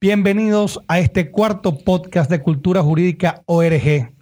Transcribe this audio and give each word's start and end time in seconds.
Bienvenidos 0.00 0.78
a 0.86 1.00
este 1.00 1.32
cuarto 1.32 1.76
podcast 1.76 2.30
de 2.30 2.40
Cultura 2.40 2.82
Jurídica 2.84 3.42
ORG, 3.46 4.12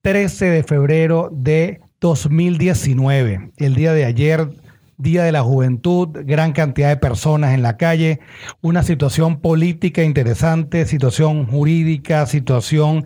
13 0.00 0.46
de 0.46 0.64
febrero 0.64 1.28
de 1.32 1.80
2019, 2.00 3.52
el 3.58 3.76
día 3.76 3.92
de 3.92 4.04
ayer, 4.04 4.48
Día 4.96 5.22
de 5.22 5.30
la 5.30 5.44
Juventud, 5.44 6.08
gran 6.24 6.50
cantidad 6.50 6.88
de 6.88 6.96
personas 6.96 7.54
en 7.54 7.62
la 7.62 7.76
calle, 7.76 8.18
una 8.60 8.82
situación 8.82 9.38
política 9.38 10.02
interesante, 10.02 10.84
situación 10.84 11.46
jurídica, 11.46 12.26
situación 12.26 13.04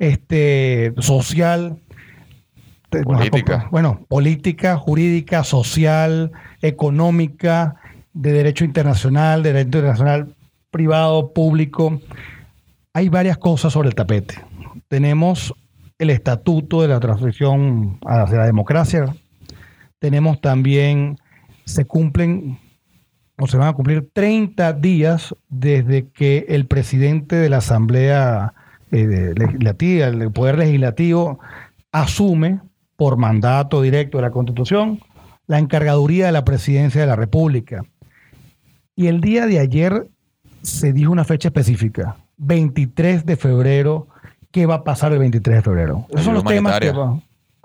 este, 0.00 0.92
social. 0.98 1.78
Política. 3.04 3.68
Bueno, 3.70 4.04
política, 4.08 4.76
jurídica, 4.76 5.44
social, 5.44 6.32
económica, 6.62 7.76
de 8.12 8.32
derecho 8.32 8.64
internacional, 8.64 9.44
de 9.44 9.52
derecho 9.52 9.78
internacional 9.78 10.34
privado, 10.72 11.32
público. 11.32 12.00
Hay 12.94 13.08
varias 13.08 13.38
cosas 13.38 13.72
sobre 13.72 13.88
el 13.88 13.94
tapete. 13.94 14.34
Tenemos 14.88 15.54
el 15.98 16.10
estatuto 16.10 16.82
de 16.82 16.88
la 16.88 16.98
transición 16.98 17.98
hacia 18.04 18.38
la 18.38 18.46
democracia. 18.46 19.14
Tenemos 20.00 20.40
también, 20.40 21.18
se 21.64 21.84
cumplen 21.84 22.58
o 23.38 23.46
se 23.46 23.56
van 23.56 23.68
a 23.68 23.72
cumplir 23.72 24.10
30 24.12 24.72
días 24.74 25.34
desde 25.48 26.08
que 26.10 26.46
el 26.48 26.66
presidente 26.66 27.36
de 27.36 27.48
la 27.48 27.58
Asamblea 27.58 28.54
eh, 28.90 29.34
Legislativa, 29.36 30.06
el 30.08 30.32
Poder 30.32 30.58
Legislativo, 30.58 31.38
asume 31.92 32.60
por 32.96 33.16
mandato 33.16 33.82
directo 33.82 34.18
de 34.18 34.22
la 34.22 34.30
Constitución 34.30 35.00
la 35.46 35.58
encargaduría 35.58 36.26
de 36.26 36.32
la 36.32 36.44
presidencia 36.44 37.00
de 37.00 37.06
la 37.06 37.16
República. 37.16 37.84
Y 38.94 39.08
el 39.08 39.20
día 39.20 39.46
de 39.46 39.58
ayer 39.58 40.08
se 40.62 40.92
dijo 40.92 41.12
una 41.12 41.24
fecha 41.24 41.48
específica, 41.48 42.16
23 42.38 43.26
de 43.26 43.36
febrero. 43.36 44.08
¿Qué 44.50 44.66
va 44.66 44.76
a 44.76 44.84
pasar 44.84 45.12
el 45.12 45.18
23 45.18 45.56
de 45.56 45.62
febrero? 45.62 46.06
Esos 46.10 46.24
son 46.24 46.34
los 46.34 46.44
temas 46.44 46.78
que 46.78 46.92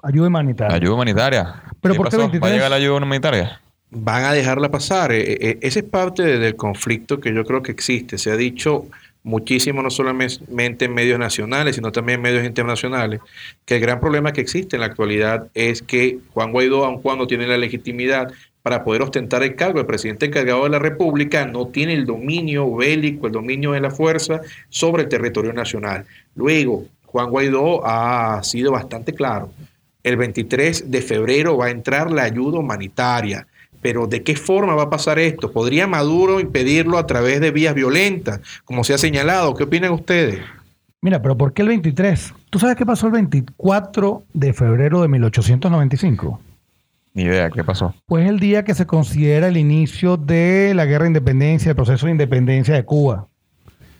Ayuda 0.03 0.27
humanitaria. 0.27 0.75
Ayuda 0.75 0.93
humanitaria. 0.93 1.63
¿Pero 1.81 1.95
por 1.95 2.09
qué 2.09 2.17
23? 2.17 2.41
¿Va 2.41 2.47
a 2.47 2.55
llegar 2.55 2.69
la 2.69 2.77
ayuda 2.77 2.97
humanitaria? 2.97 3.61
Van 3.89 4.23
a 4.25 4.31
dejarla 4.31 4.69
pasar. 4.69 5.11
E, 5.11 5.33
e, 5.33 5.59
ese 5.61 5.79
es 5.79 5.85
parte 5.85 6.23
del 6.23 6.55
conflicto 6.55 7.19
que 7.19 7.33
yo 7.33 7.43
creo 7.43 7.63
que 7.63 7.71
existe. 7.71 8.17
Se 8.17 8.31
ha 8.31 8.37
dicho 8.37 8.85
muchísimo, 9.23 9.81
no 9.81 9.89
solamente 9.89 10.85
en 10.85 10.93
medios 10.93 11.19
nacionales, 11.19 11.75
sino 11.75 11.91
también 11.91 12.19
en 12.19 12.23
medios 12.23 12.45
internacionales, 12.45 13.19
que 13.65 13.75
el 13.75 13.81
gran 13.81 13.99
problema 13.99 14.31
que 14.31 14.39
existe 14.39 14.77
en 14.77 14.81
la 14.81 14.85
actualidad 14.85 15.47
es 15.53 15.81
que 15.81 16.19
Juan 16.33 16.51
Guaidó, 16.53 16.85
aun 16.85 17.01
cuando 17.01 17.27
tiene 17.27 17.47
la 17.47 17.57
legitimidad 17.57 18.31
para 18.67 18.83
poder 18.83 19.01
ostentar 19.01 19.43
el 19.43 19.55
cargo 19.55 19.79
de 19.79 19.85
presidente 19.85 20.25
encargado 20.25 20.65
de 20.65 20.69
la 20.71 20.79
República, 20.79 21.45
no 21.45 21.67
tiene 21.67 21.93
el 21.93 22.05
dominio 22.05 22.75
bélico, 22.75 23.27
el 23.27 23.31
dominio 23.31 23.71
de 23.71 23.79
la 23.79 23.91
fuerza 23.91 24.41
sobre 24.67 25.03
el 25.03 25.07
territorio 25.07 25.53
nacional. 25.53 26.03
Luego, 26.35 26.83
Juan 27.05 27.29
Guaidó 27.29 27.87
ha 27.87 28.43
sido 28.43 28.73
bastante 28.73 29.13
claro. 29.13 29.53
El 30.03 30.17
23 30.17 30.91
de 30.91 31.01
febrero 31.01 31.55
va 31.55 31.67
a 31.67 31.69
entrar 31.69 32.11
la 32.11 32.23
ayuda 32.23 32.59
humanitaria. 32.59 33.47
Pero 33.81 34.05
¿de 34.05 34.21
qué 34.21 34.35
forma 34.35 34.75
va 34.75 34.83
a 34.83 34.89
pasar 34.89 35.17
esto? 35.17 35.53
¿Podría 35.53 35.87
Maduro 35.87 36.41
impedirlo 36.41 36.97
a 36.97 37.07
través 37.07 37.39
de 37.39 37.51
vías 37.51 37.73
violentas, 37.73 38.41
como 38.65 38.83
se 38.83 38.93
ha 38.93 38.97
señalado? 38.97 39.53
¿Qué 39.53 39.63
opinan 39.63 39.93
ustedes? 39.93 40.41
Mira, 40.99 41.21
pero 41.21 41.37
¿por 41.37 41.53
qué 41.53 41.61
el 41.61 41.69
23? 41.69 42.33
¿Tú 42.49 42.59
sabes 42.59 42.75
qué 42.75 42.85
pasó 42.85 43.05
el 43.05 43.13
24 43.13 44.23
de 44.33 44.51
febrero 44.51 45.01
de 45.01 45.07
1895? 45.07 46.41
Ni 47.17 47.23
idea, 47.23 47.49
¿qué 47.49 47.63
pasó? 47.63 47.95
Pues 48.05 48.29
el 48.29 48.39
día 48.39 48.63
que 48.63 48.75
se 48.75 48.85
considera 48.85 49.47
el 49.47 49.57
inicio 49.57 50.17
de 50.17 50.73
la 50.75 50.85
guerra 50.85 51.05
de 51.05 51.09
independencia, 51.09 51.71
el 51.71 51.75
proceso 51.75 52.05
de 52.05 52.11
independencia 52.11 52.75
de 52.75 52.85
Cuba. 52.85 53.25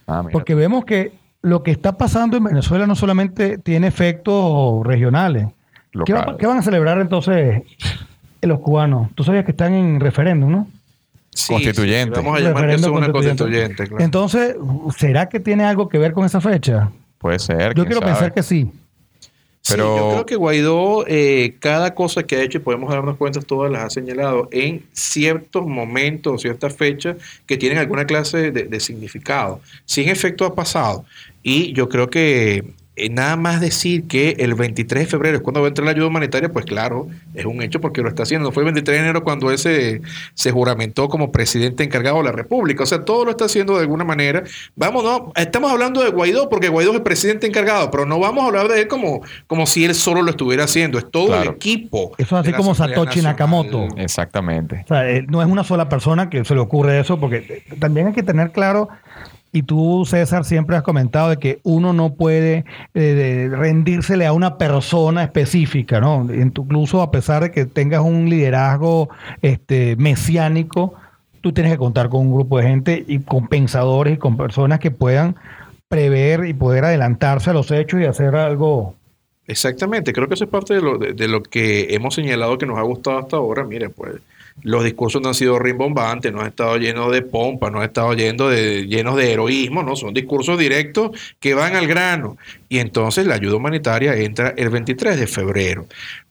Ah, 0.06 0.24
Porque 0.32 0.54
vemos 0.54 0.86
que 0.86 1.14
lo 1.42 1.64
que 1.64 1.72
está 1.72 1.98
pasando 1.98 2.38
en 2.38 2.44
Venezuela 2.44 2.86
no 2.86 2.94
solamente 2.94 3.58
tiene 3.58 3.88
efectos 3.88 4.86
regionales. 4.86 5.48
¿Qué, 6.06 6.14
van 6.14 6.60
a 6.60 6.62
celebrar 6.62 7.02
entonces 7.02 7.64
los 8.44 8.60
cubanos? 8.60 9.10
Tú 9.16 9.24
sabías 9.24 9.46
que 9.46 9.52
están 9.52 9.74
en 9.74 10.00
referéndum, 10.00 10.52
¿no? 10.52 10.68
constituyente. 11.48 12.20
vamos 12.20 12.38
a 12.38 12.44
llamar 12.44 12.70
eso 12.70 12.94
una 12.94 13.12
constituyente. 13.12 13.86
Entonces, 13.98 14.56
¿será 14.96 15.28
que 15.28 15.40
tiene 15.40 15.64
algo 15.64 15.90
que 15.90 15.98
ver 15.98 16.14
con 16.14 16.24
esa 16.24 16.40
fecha? 16.40 16.92
Puede 17.18 17.40
ser. 17.40 17.74
Yo 17.74 17.84
quiero 17.88 18.02
pensar 18.02 18.32
que 18.32 18.44
sí. 18.44 18.72
Pero... 19.70 19.98
yo 19.98 20.10
creo 20.12 20.26
que 20.26 20.36
Guaidó, 20.36 21.06
eh, 21.08 21.56
cada 21.60 21.94
cosa 21.94 22.24
que 22.24 22.36
ha 22.36 22.44
hecho, 22.44 22.58
y 22.58 22.62
podemos 22.62 22.90
darnos 22.90 23.18
cuenta, 23.18 23.42
todas 23.42 23.72
las 23.72 23.84
ha 23.84 23.90
señalado 23.90 24.50
en 24.52 24.84
ciertos 24.94 25.66
momentos 25.66 26.42
ciertas 26.42 26.76
fechas 26.76 27.18
que 27.46 27.58
tienen 27.58 27.78
alguna 27.78 28.06
clase 28.06 28.52
de, 28.52 28.64
de 28.64 28.80
significado. 28.80 29.62
Sin 29.86 30.10
efecto 30.10 30.46
ha 30.46 30.56
pasado. 30.56 31.06
Y 31.44 31.74
yo 31.74 31.88
creo 31.90 32.10
que 32.10 32.64
eh, 33.00 33.10
nada 33.10 33.36
más 33.36 33.62
decir 33.62 34.08
que 34.08 34.38
el 34.40 34.56
23 34.56 35.04
de 35.04 35.08
febrero 35.08 35.38
es 35.38 35.44
cuando 35.44 35.62
va 35.62 35.68
a 35.68 35.70
entrar 35.70 35.86
la 35.86 35.92
ayuda 35.92 36.08
humanitaria, 36.08 36.52
pues 36.52 36.66
claro, 36.66 37.08
es 37.36 37.46
un 37.46 37.62
hecho 37.62 37.80
porque 37.80 38.02
lo 38.02 38.10
está 38.10 38.24
haciendo. 38.24 38.48
No 38.48 38.52
fue 38.52 38.64
el 38.64 38.66
23 38.66 38.98
de 38.98 39.04
enero 39.04 39.24
cuando 39.24 39.52
él 39.52 39.60
se, 39.60 40.02
juramentó 40.52 41.08
como 41.08 41.32
presidente 41.32 41.84
encargado 41.84 42.18
de 42.18 42.24
la 42.24 42.32
República. 42.32 42.82
O 42.82 42.86
sea, 42.88 43.06
todo 43.06 43.24
lo 43.24 43.32
está 43.32 43.46
haciendo 43.46 43.76
de 43.76 43.82
alguna 43.82 44.04
manera. 44.04 44.44
Vamos, 44.76 45.04
no, 45.04 45.32
estamos 45.36 45.72
hablando 45.72 46.04
de 46.04 46.10
Guaidó 46.10 46.50
porque 46.50 46.70
Guaidó 46.70 46.90
es 46.92 46.98
el 46.98 47.04
presidente 47.04 47.46
encargado, 47.46 47.92
pero 47.92 48.08
no 48.08 48.18
vamos 48.20 48.44
a 48.44 48.48
hablar 48.48 48.68
de 48.68 48.82
él 48.82 48.88
como, 48.88 49.22
como 49.46 49.68
si 49.68 49.86
él 49.86 49.94
solo 49.94 50.24
lo 50.24 50.32
estuviera 50.32 50.64
haciendo. 50.64 50.98
Es 50.98 51.12
todo 51.12 51.40
el 51.40 51.50
equipo. 51.50 52.14
Eso 52.18 52.40
es 52.40 52.48
así 52.48 52.54
como 52.54 52.74
Satoshi 52.74 53.22
Nakamoto. 53.22 53.90
Exactamente. 53.98 54.86
O 54.86 54.88
sea, 54.88 55.04
no 55.28 55.44
es 55.44 55.48
una 55.48 55.64
sola 55.64 55.88
persona 55.88 56.32
que 56.32 56.44
se 56.44 56.56
le 56.56 56.62
ocurre 56.62 57.00
eso, 57.00 57.20
porque 57.20 57.64
también 57.80 58.08
hay 58.08 58.14
que 58.14 58.24
tener 58.24 58.52
claro 58.52 58.90
y 59.52 59.64
tú, 59.64 60.04
César, 60.06 60.46
siempre 60.46 60.76
has 60.76 60.84
comentado 60.84 61.30
de 61.30 61.38
que 61.38 61.60
uno 61.64 61.94
no 61.94 62.14
puede 62.14 62.66
eh, 62.94 63.50
rendírsele 63.52 64.26
a 64.26 64.34
una 64.34 64.58
persona 64.58 65.24
específica, 65.24 66.00
¿no? 66.00 66.28
Incluso 66.34 67.02
a 67.02 67.12
pesar 67.12 67.44
de 67.44 67.52
que 67.52 67.66
tengas 67.66 68.02
un 68.02 68.30
liderazgo 68.30 69.10
este, 69.42 69.96
mesiánico, 69.96 70.94
tú 71.42 71.54
tienes 71.54 71.72
que 71.72 71.78
contar 71.78 72.10
con 72.10 72.22
un 72.22 72.34
grupo 72.34 72.58
de 72.58 72.68
gente 72.68 73.06
y 73.08 73.20
con 73.20 73.48
pensadores 73.48 74.16
y 74.16 74.18
con 74.18 74.38
personas 74.38 74.80
que 74.80 74.92
puedan 74.92 75.36
prever 75.88 76.46
y 76.46 76.54
poder 76.54 76.86
adelantarse 76.86 77.50
a 77.50 77.54
los 77.54 77.72
hechos 77.72 78.02
y 78.02 78.06
hacer 78.06 78.36
algo. 78.36 78.96
Exactamente, 79.48 80.12
creo 80.12 80.28
que 80.28 80.34
eso 80.34 80.44
es 80.44 80.50
parte 80.50 80.74
de 80.74 80.82
lo, 80.82 80.98
de 80.98 81.28
lo 81.28 81.42
que 81.42 81.96
hemos 81.96 82.16
señalado 82.16 82.58
que 82.58 82.66
nos 82.66 82.78
ha 82.78 82.82
gustado 82.82 83.20
hasta 83.20 83.38
ahora. 83.38 83.64
Mire, 83.64 83.90
pues 83.90 84.16
los 84.64 84.84
discursos 84.84 85.22
no 85.22 85.30
han 85.30 85.36
sido 85.36 85.60
rimbombantes, 85.60 86.34
no 86.34 86.42
han 86.42 86.48
estado 86.48 86.78
llenos 86.78 87.12
de 87.12 87.22
pompa, 87.22 87.70
no 87.70 87.80
han 87.80 87.86
estado 87.86 88.14
llenos 88.14 88.52
de, 88.52 88.88
llenos 88.88 89.16
de 89.16 89.32
heroísmo, 89.32 89.84
no, 89.84 89.96
son 89.96 90.14
discursos 90.14 90.58
directos 90.58 91.12
que 91.40 91.54
van 91.54 91.76
al 91.76 91.88
grano. 91.88 92.38
Y 92.70 92.80
entonces 92.80 93.28
la 93.28 93.36
ayuda 93.36 93.56
humanitaria 93.56 94.16
entra 94.16 94.54
el 94.58 94.70
23 94.70 95.20
de 95.20 95.28
febrero. 95.28 95.88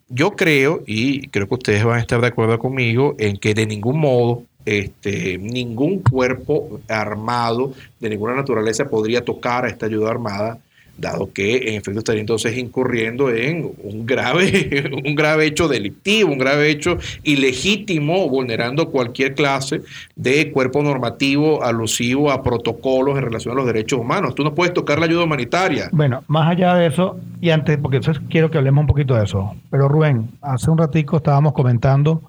Yo 0.09 0.33
creo, 0.33 0.83
y 0.87 1.29
creo 1.29 1.49
que 1.49 1.55
ustedes 1.55 1.85
van 1.85 1.99
a 1.99 2.01
estar 2.01 2.21
de 2.21 2.29
acuerdo 2.29 2.59
conmigo, 2.59 3.17
en 3.19 3.37
que 3.37 3.55
de 3.55 3.67
ningún 3.67 3.99
modo 3.99 4.43
este, 4.67 5.39
ningún 5.39 6.01
cuerpo 6.01 6.81
armado 6.89 7.73
de 8.01 8.11
ninguna 8.11 8.35
naturaleza 8.35 8.89
podría 8.89 9.25
tocar 9.25 9.65
a 9.65 9.69
esta 9.69 9.87
ayuda 9.87 10.11
armada 10.11 10.59
dado 10.99 11.33
que 11.33 11.69
en 11.69 11.75
efecto 11.75 11.99
estaría 11.99 12.21
entonces 12.21 12.57
incurriendo 12.57 13.31
en 13.31 13.71
un 13.83 14.07
grave, 14.07 14.91
un 15.05 15.15
grave 15.15 15.47
hecho 15.47 15.69
delictivo, 15.69 16.31
un 16.31 16.39
grave 16.39 16.71
hecho 16.71 16.99
ilegítimo, 17.23 18.29
vulnerando 18.29 18.91
cualquier 18.91 19.35
clase 19.35 19.83
de 20.15 20.51
cuerpo 20.51 20.83
normativo 20.83 21.63
alusivo 21.63 22.31
a 22.31 22.43
protocolos 22.43 23.17
en 23.19 23.25
relación 23.25 23.53
a 23.53 23.57
los 23.57 23.67
derechos 23.67 24.01
humanos. 24.01 24.35
Tú 24.35 24.45
no 24.45 24.55
puedes 24.55 24.73
tocar 24.73 24.99
la 24.99 25.07
ayuda 25.07 25.25
humanitaria. 25.25 25.89
Bueno, 25.93 26.25
más 26.29 26.51
allá 26.51 26.75
de 26.75 26.87
eso, 26.87 27.19
y 27.41 27.51
antes, 27.51 27.79
porque 27.79 27.99
entonces 27.99 28.23
quiero 28.29 28.51
que 28.51 28.59
hablemos 28.59 28.83
un 28.83 28.89
poquito 28.89 29.15
de 29.15 29.25
eso, 29.25 29.55
pero 29.71 29.89
Rubén, 29.89 30.31
hace 30.41 30.71
un 30.71 30.79
ratico 30.79 31.19
estábamos 31.19 31.53
comentando 31.53 32.23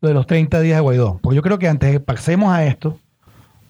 lo 0.00 0.08
de 0.08 0.14
los 0.14 0.26
30 0.26 0.60
días 0.60 0.78
de 0.78 0.82
Guaidó, 0.82 1.18
porque 1.22 1.36
yo 1.36 1.42
creo 1.42 1.58
que 1.58 1.68
antes 1.68 2.00
pasemos 2.00 2.52
a 2.52 2.66
esto, 2.66 2.98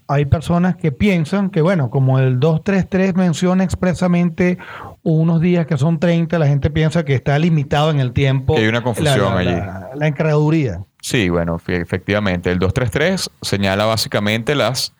hay 0.09 0.25
personas 0.27 0.77
que 0.77 0.93
piensan 0.93 1.51
que, 1.51 1.61
bueno, 1.61 1.91
como 1.91 2.19
el 2.19 2.41
233 2.41 3.15
menciona 3.15 3.65
expresamente 3.65 4.59
unos 5.03 5.41
días 5.41 5.67
que 5.67 5.79
son 5.79 5.99
30, 5.99 6.39
la 6.39 6.47
gente 6.47 6.71
piensa 6.71 7.05
que 7.05 7.15
está 7.15 7.39
limitado 7.39 7.91
en 7.91 8.01
el 8.01 8.13
tiempo. 8.13 8.57
hay 8.57 8.67
una 8.67 8.83
confusión 8.83 9.37
allí. 9.37 9.57
La, 9.95 10.07
encargaduría. 10.07 10.81
Sí, 11.01 11.29
bueno, 11.29 11.61
efectivamente. 11.67 12.51
El 12.51 12.59
233 12.59 13.31
señala 13.43 13.85
básicamente 13.85 14.55
las 14.55 14.93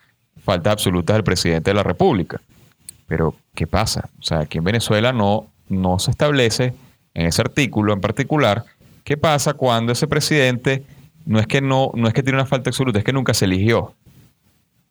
faltas 0.45 0.73
absolutas 0.73 1.15
del 1.15 1.25
presidente 1.25 1.71
de 1.71 1.75
la 1.75 1.83
República. 1.83 2.41
Pero, 3.07 3.35
¿qué 3.55 3.67
pasa? 3.67 4.09
O 4.19 4.23
sea, 4.23 4.41
aquí 4.41 4.59
en 4.59 4.65
Venezuela 4.65 5.13
no, 5.13 5.47
no 5.69 5.99
se 5.99 6.11
establece 6.11 6.75
en 7.15 7.27
ese 7.27 7.43
artículo 7.43 7.93
en 7.93 8.01
particular 8.01 8.65
qué 9.05 9.17
pasa 9.17 9.55
cuando 9.55 9.93
ese 9.93 10.07
presidente 10.07 10.85
no 11.25 11.39
es 11.39 11.47
que 11.47 11.61
no, 11.61 11.91
no 11.95 12.09
es 12.09 12.15
que 12.15 12.23
tiene 12.23 12.39
una 12.39 12.47
falta 12.47 12.71
absoluta, 12.71 12.99
es 12.99 13.05
que 13.05 13.13
nunca 13.13 13.35
se 13.35 13.45
eligió. 13.45 13.95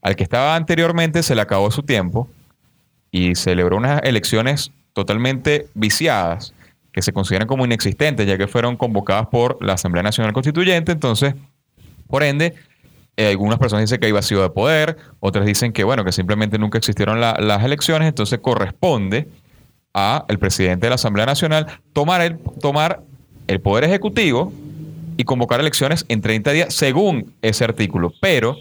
Al 0.02 0.16
que 0.16 0.24
estaba 0.24 0.56
anteriormente 0.56 1.24
se 1.24 1.36
le 1.36 1.42
acabó 1.42 1.70
su 1.72 1.84
tiempo 1.84 2.28
y 3.12 3.36
celebró 3.36 3.78
unas 3.78 4.02
elecciones 4.04 4.72
totalmente 4.94 5.68
viciadas 5.74 6.54
que 6.92 7.02
se 7.02 7.14
consideran 7.14 7.48
como 7.48 7.66
inexistentes 7.66 8.28
ya 8.28 8.38
que 8.38 8.48
fueron 8.48 8.76
convocadas 8.76 9.28
por 9.28 9.64
la 9.64 9.74
Asamblea 9.74 10.04
Nacional 10.04 10.34
Constituyente. 10.34 10.92
Entonces, 10.92 11.36
por 12.08 12.24
ende, 12.24 12.54
eh, 13.16 13.30
algunas 13.30 13.60
personas 13.60 13.84
dicen 13.84 14.00
que 14.00 14.08
hay 14.08 14.12
vacío 14.12 14.42
de 14.42 14.50
poder, 14.50 14.98
otras 15.20 15.46
dicen 15.46 15.72
que, 15.72 15.84
bueno, 15.84 16.04
que 16.04 16.12
simplemente 16.12 16.58
nunca 16.58 16.78
existieron 16.78 17.22
la- 17.22 17.38
las 17.40 17.64
elecciones, 17.64 18.08
entonces 18.10 18.40
corresponde 18.40 19.28
a 19.94 20.26
el 20.30 20.40
presidente 20.40 20.86
de 20.86 20.90
la 20.90 20.96
Asamblea 20.96 21.26
Nacional 21.26 21.68
tomar 21.94 22.22
el, 22.22 22.40
tomar 22.62 23.02
el 23.48 23.60
poder 23.62 23.84
ejecutivo 23.86 24.52
y 25.18 25.24
convocar 25.26 25.60
elecciones 25.60 26.06
en 26.10 26.22
30 26.22 26.52
días 26.52 26.74
según 26.74 27.34
ese 27.42 27.64
artículo. 27.66 28.14
Pero, 28.22 28.56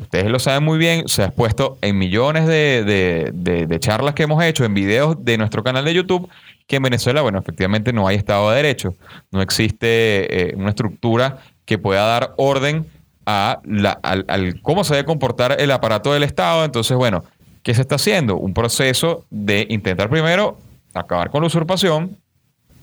ustedes 0.00 0.30
lo 0.30 0.38
saben 0.38 0.62
muy 0.64 0.78
bien, 0.78 1.08
se 1.08 1.22
ha 1.22 1.26
expuesto 1.26 1.78
en 1.80 1.98
millones 1.98 2.46
de, 2.46 2.84
de- 3.32 3.80
charlas 3.80 4.14
que 4.14 4.22
hemos 4.24 4.42
hecho, 4.44 4.64
en 4.64 4.74
videos 4.74 5.16
de 5.24 5.38
nuestro 5.38 5.62
canal 5.62 5.84
de 5.84 5.94
YouTube, 5.94 6.28
que 6.66 6.76
en 6.76 6.82
Venezuela, 6.82 7.22
bueno, 7.22 7.38
efectivamente 7.38 7.92
no 7.92 8.06
hay 8.06 8.16
Estado 8.16 8.50
de 8.50 8.56
Derecho. 8.56 8.94
No 9.30 9.42
existe 9.42 10.50
eh, 10.50 10.54
una 10.56 10.70
estructura 10.70 11.38
que 11.64 11.78
pueda 11.78 12.02
dar 12.06 12.34
orden 12.36 12.86
a 13.26 13.60
la- 13.64 13.92
al 14.02 14.60
cómo 14.62 14.84
se 14.84 14.94
debe 14.94 15.06
comportar 15.06 15.56
el 15.60 15.70
aparato 15.70 16.12
del 16.12 16.22
Estado. 16.22 16.64
Entonces, 16.64 16.96
bueno, 16.96 17.24
¿qué 17.62 17.74
se 17.74 17.80
está 17.82 17.96
haciendo? 17.96 18.36
Un 18.36 18.54
proceso 18.54 19.24
de 19.30 19.66
intentar 19.70 20.08
primero 20.10 20.58
acabar 20.94 21.30
con 21.30 21.40
la 21.42 21.46
usurpación, 21.46 22.16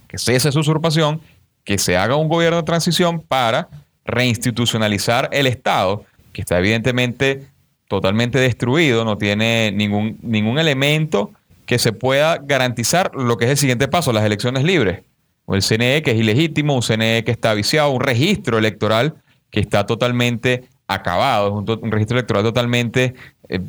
que 0.08 0.18
cese 0.18 0.50
esa 0.50 0.60
usurpación, 0.60 1.22
que 1.64 1.78
se 1.78 1.98
haga 1.98 2.16
un 2.16 2.28
gobierno 2.30 2.58
de 2.58 2.64
transición 2.64 3.22
para 3.22 3.68
reinstitucionalizar 4.06 5.30
el 5.32 5.46
Estado, 5.48 6.04
que 6.34 6.42
está 6.42 6.58
evidentemente 6.60 7.44
totalmente 7.88 8.38
destruido, 8.40 9.04
no 9.06 9.18
tiene 9.18 9.72
ningún, 9.72 10.18
ningún 10.22 10.60
elemento 10.60 11.32
que 11.66 11.80
se 11.80 11.92
pueda 11.92 12.38
garantizar 12.38 13.12
lo 13.16 13.38
que 13.38 13.46
es 13.46 13.52
el 13.52 13.58
siguiente 13.58 13.88
paso, 13.88 14.12
las 14.14 14.24
elecciones 14.26 14.64
libres. 14.64 15.02
O 15.46 15.56
el 15.56 15.64
CNE 15.64 16.04
que 16.04 16.12
es 16.12 16.18
ilegítimo, 16.18 16.76
un 16.76 16.82
CNE 16.84 17.24
que 17.24 17.32
está 17.32 17.54
viciado, 17.56 17.90
un 17.92 18.02
registro 18.02 18.58
electoral 18.60 19.16
que 19.50 19.60
está 19.60 19.86
totalmente 19.86 20.66
acabado, 20.88 21.54
un, 21.54 21.66
un 21.82 21.92
registro 21.92 22.18
electoral 22.18 22.44
totalmente 22.44 23.16
eh, 23.48 23.60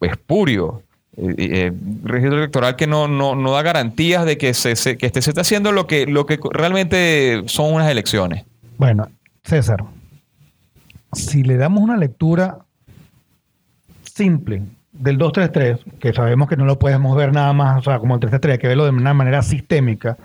espurio. 0.00 0.82
Eh, 1.16 1.34
eh, 1.38 1.72
registro 2.04 2.38
electoral 2.38 2.76
que 2.76 2.86
no, 2.86 3.08
no, 3.08 3.34
no 3.34 3.52
da 3.52 3.62
garantías 3.62 4.24
de 4.24 4.38
que 4.38 4.54
se, 4.54 4.76
se- 4.76 4.96
que 4.96 5.06
este 5.06 5.22
se 5.22 5.30
está 5.30 5.42
haciendo 5.42 5.72
lo 5.72 5.86
que, 5.86 6.06
lo 6.06 6.24
que 6.26 6.38
realmente 6.52 7.42
son 7.46 7.74
unas 7.74 7.90
elecciones. 7.90 8.44
Bueno, 8.78 9.08
César, 9.44 9.84
si 11.12 11.42
le 11.42 11.56
damos 11.56 11.82
una 11.82 11.96
lectura 11.96 12.58
simple 14.02 14.62
del 14.92 15.18
233, 15.18 15.98
que 15.98 16.12
sabemos 16.12 16.48
que 16.48 16.56
no 16.56 16.64
lo 16.64 16.78
podemos 16.78 17.16
ver 17.16 17.32
nada 17.32 17.52
más, 17.52 17.78
o 17.78 17.82
sea, 17.82 17.98
como 17.98 18.14
el 18.14 18.20
333, 18.20 18.52
hay 18.54 18.58
que 18.60 18.68
verlo 18.68 18.84
de 18.84 18.90
una 18.90 19.14
manera 19.14 19.42
sistémica, 19.42 20.16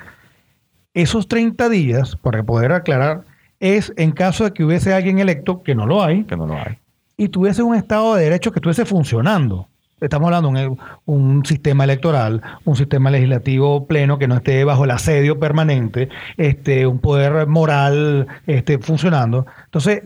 esos 0.94 1.28
30 1.28 1.70
días, 1.70 2.16
para 2.16 2.44
poder 2.44 2.72
aclarar, 2.72 3.24
es 3.60 3.94
en 3.98 4.12
caso 4.12 4.44
de 4.46 4.54
que 4.54 4.64
hubiese 4.64 4.94
alguien 4.94 5.20
electo, 5.20 5.62
que 5.64 5.76
no 5.76 5.86
lo 5.86 6.04
hay, 6.04 6.24
Que 6.24 6.36
no 6.38 6.48
lo 6.48 6.56
hay. 6.56 6.78
y 7.18 7.30
tuviese 7.30 7.64
un 7.64 7.76
Estado 7.76 8.16
de 8.16 8.24
Derecho 8.24 8.52
que 8.52 8.60
estuviese 8.60 8.86
funcionando. 8.86 9.68
Estamos 10.02 10.28
hablando 10.28 10.52
de 10.52 10.68
un, 10.68 10.80
un 11.06 11.46
sistema 11.46 11.86
electoral, 11.86 12.42
un 12.66 12.76
sistema 12.76 13.10
legislativo 13.12 13.88
pleno 13.88 14.18
que 14.20 14.28
no 14.28 14.36
esté 14.36 14.64
bajo 14.66 14.84
el 14.84 14.92
asedio 14.92 15.40
permanente, 15.40 16.10
este, 16.38 16.86
un 16.86 17.00
poder 17.00 17.48
moral 17.48 18.28
este, 18.46 18.78
funcionando. 18.78 19.46
Entonces, 19.66 20.04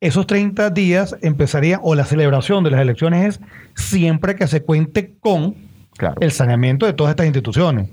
esos 0.00 0.26
30 0.26 0.70
días 0.70 1.16
empezarían, 1.22 1.80
o 1.82 1.94
la 1.94 2.04
celebración 2.04 2.64
de 2.64 2.70
las 2.70 2.80
elecciones 2.80 3.36
es 3.36 3.40
siempre 3.74 4.34
que 4.36 4.46
se 4.46 4.62
cuente 4.62 5.12
con 5.20 5.54
Claro. 5.96 6.16
el 6.20 6.32
saneamiento 6.32 6.86
de 6.86 6.94
todas 6.94 7.10
estas 7.10 7.26
instituciones. 7.26 7.90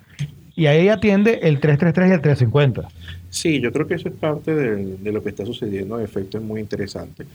Y 0.55 0.65
ahí 0.67 0.87
atiende 0.89 1.39
el 1.43 1.59
333 1.59 2.09
y 2.09 2.13
el 2.13 2.21
350. 2.21 2.87
Sí, 3.29 3.59
yo 3.59 3.71
creo 3.73 3.85
que 3.85 3.95
eso 3.95 4.07
es 4.07 4.15
parte 4.15 4.55
de, 4.55 4.95
de 4.97 5.11
lo 5.11 5.21
que 5.21 5.29
está 5.29 5.45
sucediendo. 5.45 5.99
En 5.99 6.05
efecto, 6.05 6.37
es 6.37 6.43
muy 6.43 6.61
interesante. 6.61 7.25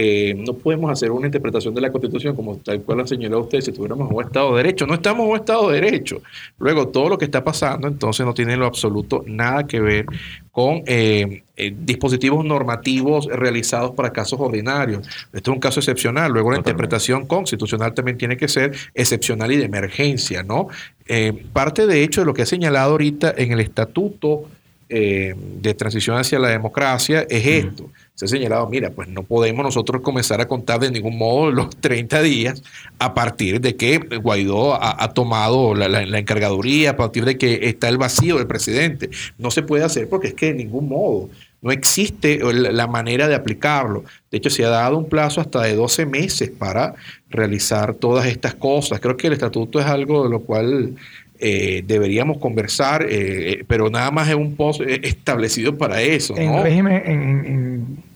Eh, 0.00 0.32
no 0.32 0.54
podemos 0.54 0.92
hacer 0.92 1.10
una 1.10 1.26
interpretación 1.26 1.74
de 1.74 1.80
la 1.80 1.90
Constitución 1.90 2.36
como 2.36 2.56
tal 2.58 2.82
cual 2.82 2.98
la 2.98 3.06
señaló 3.08 3.40
usted 3.40 3.60
si 3.60 3.72
tuviéramos 3.72 4.08
un 4.08 4.22
Estado 4.22 4.52
de 4.52 4.62
Derecho. 4.62 4.86
No 4.86 4.94
estamos 4.94 5.24
en 5.24 5.30
un 5.32 5.36
Estado 5.36 5.70
de 5.70 5.80
Derecho. 5.80 6.22
Luego, 6.60 6.86
todo 6.86 7.08
lo 7.08 7.18
que 7.18 7.24
está 7.24 7.42
pasando, 7.42 7.88
entonces, 7.88 8.24
no 8.24 8.32
tiene 8.32 8.52
en 8.52 8.60
lo 8.60 8.66
absoluto 8.66 9.24
nada 9.26 9.66
que 9.66 9.80
ver 9.80 10.06
con 10.52 10.84
eh, 10.86 11.42
eh, 11.56 11.74
dispositivos 11.76 12.44
normativos 12.44 13.26
realizados 13.26 13.90
para 13.90 14.12
casos 14.12 14.38
ordinarios. 14.38 15.04
Este 15.32 15.50
es 15.50 15.54
un 15.54 15.58
caso 15.58 15.80
excepcional. 15.80 16.30
Luego, 16.30 16.52
la 16.52 16.58
Totalmente. 16.58 16.70
interpretación 16.70 17.26
constitucional 17.26 17.92
también 17.92 18.18
tiene 18.18 18.36
que 18.36 18.46
ser 18.46 18.76
excepcional 18.94 19.50
y 19.50 19.56
de 19.56 19.64
emergencia, 19.64 20.44
¿no? 20.44 20.68
Eh, 21.08 21.32
parte, 21.52 21.88
de 21.88 22.04
hecho, 22.04 22.20
de 22.20 22.26
lo 22.26 22.34
que 22.34 22.42
ha 22.42 22.46
señalado 22.46 22.92
ahorita 22.92 23.34
en 23.36 23.50
el 23.50 23.58
estatuto 23.58 24.44
eh, 24.88 25.34
de 25.36 25.74
transición 25.74 26.16
hacia 26.16 26.38
la 26.38 26.48
democracia 26.48 27.26
es 27.28 27.46
esto. 27.46 27.90
Se 28.14 28.24
ha 28.24 28.28
señalado, 28.28 28.66
mira, 28.68 28.90
pues 28.90 29.08
no 29.08 29.22
podemos 29.22 29.64
nosotros 29.64 30.02
comenzar 30.02 30.40
a 30.40 30.48
contar 30.48 30.80
de 30.80 30.90
ningún 30.90 31.16
modo 31.18 31.50
los 31.52 31.70
30 31.76 32.20
días 32.22 32.62
a 32.98 33.14
partir 33.14 33.60
de 33.60 33.76
que 33.76 33.98
Guaidó 33.98 34.74
ha, 34.74 35.02
ha 35.02 35.12
tomado 35.14 35.74
la, 35.74 35.88
la- 35.88 36.04
la 36.06 36.18
encargaduría, 36.18 36.90
a 36.90 36.96
partir 36.96 37.24
de 37.24 37.36
que 37.38 37.68
está 37.68 37.88
el 37.88 37.98
vacío 37.98 38.36
del 38.38 38.46
presidente. 38.46 39.10
No 39.38 39.50
se 39.50 39.62
puede 39.62 39.84
hacer 39.84 40.08
porque 40.08 40.28
es 40.28 40.34
que 40.34 40.46
de 40.46 40.54
ningún 40.54 40.88
modo. 40.88 41.28
No 41.60 41.72
existe 41.72 42.38
la 42.52 42.70
la 42.70 42.86
manera 42.86 43.26
de 43.26 43.34
aplicarlo. 43.34 44.04
De 44.30 44.38
hecho, 44.38 44.48
se 44.48 44.64
ha 44.64 44.68
dado 44.68 44.96
un 44.96 45.08
plazo 45.08 45.40
hasta 45.40 45.60
de 45.62 45.74
12 45.74 46.06
meses 46.06 46.50
para 46.50 46.94
realizar 47.30 47.94
todas 47.94 48.26
estas 48.26 48.54
cosas. 48.54 49.00
Creo 49.00 49.16
que 49.16 49.26
el 49.26 49.32
estatuto 49.32 49.80
es 49.80 49.86
algo 49.86 50.22
de 50.22 50.30
lo 50.30 50.40
cual 50.40 50.94
eh, 51.40 51.82
deberíamos 51.86 52.38
conversar, 52.38 53.06
eh, 53.08 53.64
pero 53.66 53.90
nada 53.90 54.10
más 54.10 54.28
es 54.28 54.34
un 54.34 54.54
post 54.56 54.80
eh, 54.80 55.00
establecido 55.04 55.76
para 55.76 56.00
eso. 56.02 56.36
En 56.36 56.62
régimen, 56.62 57.02
en, 57.04 57.22
en- 57.46 58.08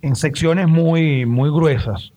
en 0.00 0.14
secciones 0.16 0.68
muy, 0.68 1.26
muy 1.26 1.50
gruesas. 1.50 2.12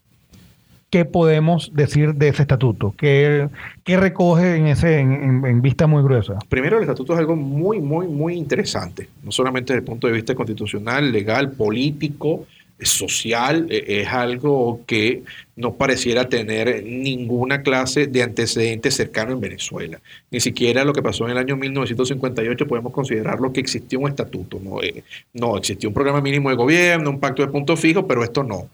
¿Qué 0.92 1.06
podemos 1.06 1.72
decir 1.74 2.14
de 2.16 2.28
ese 2.28 2.42
estatuto? 2.44 2.94
¿Qué, 2.98 3.48
qué 3.86 3.96
recoge 3.98 4.58
en, 4.58 4.68
ese, 4.68 5.00
en, 5.00 5.44
en- 5.46 5.62
vista 5.62 5.88
muy 5.88 6.04
gruesa? 6.04 6.38
Primero, 6.50 6.76
el 6.78 6.84
estatuto 6.84 7.14
es 7.14 7.20
algo 7.20 7.36
muy, 7.36 7.80
muy, 7.80 8.08
muy 8.08 8.34
interesante, 8.36 9.08
no 9.24 9.32
solamente 9.32 9.74
desde 9.74 9.80
el 9.80 9.86
punto 9.86 10.08
de 10.08 10.14
vista 10.14 10.36
constitucional, 10.36 11.12
legal, 11.12 11.52
político, 11.54 12.46
eh, 12.46 12.61
social, 12.82 13.68
eh, 13.70 14.02
es 14.02 14.08
algo 14.08 14.82
que 14.86 15.24
no 15.56 15.76
pareciera 15.76 16.28
tener 16.28 16.84
ninguna 16.84 17.62
clase 17.62 18.08
de 18.08 18.24
antecedente 18.24 18.92
cercano 18.92 19.34
en 19.34 19.40
Venezuela. 19.40 20.00
Ni 20.32 20.40
siquiera 20.40 20.84
lo 20.84 20.94
que 20.94 21.02
pasó 21.02 21.26
en 21.26 21.32
el 21.32 21.38
año 21.38 21.56
1958 21.56 22.68
podemos 22.68 22.92
considerarlo 22.92 23.54
que 23.54 23.60
existió 23.60 24.00
un 24.00 24.10
estatuto. 24.10 24.60
No, 24.60 24.82
Eh, 24.82 25.04
no 25.34 25.58
existió 25.58 25.90
un 25.90 25.94
programa 25.94 26.22
mínimo 26.22 26.50
de 26.50 26.56
gobierno, 26.56 27.10
un 27.10 27.20
pacto 27.20 27.42
de 27.42 27.50
punto 27.50 27.78
fijo, 27.78 28.08
pero 28.08 28.24
esto 28.24 28.44
no. 28.44 28.70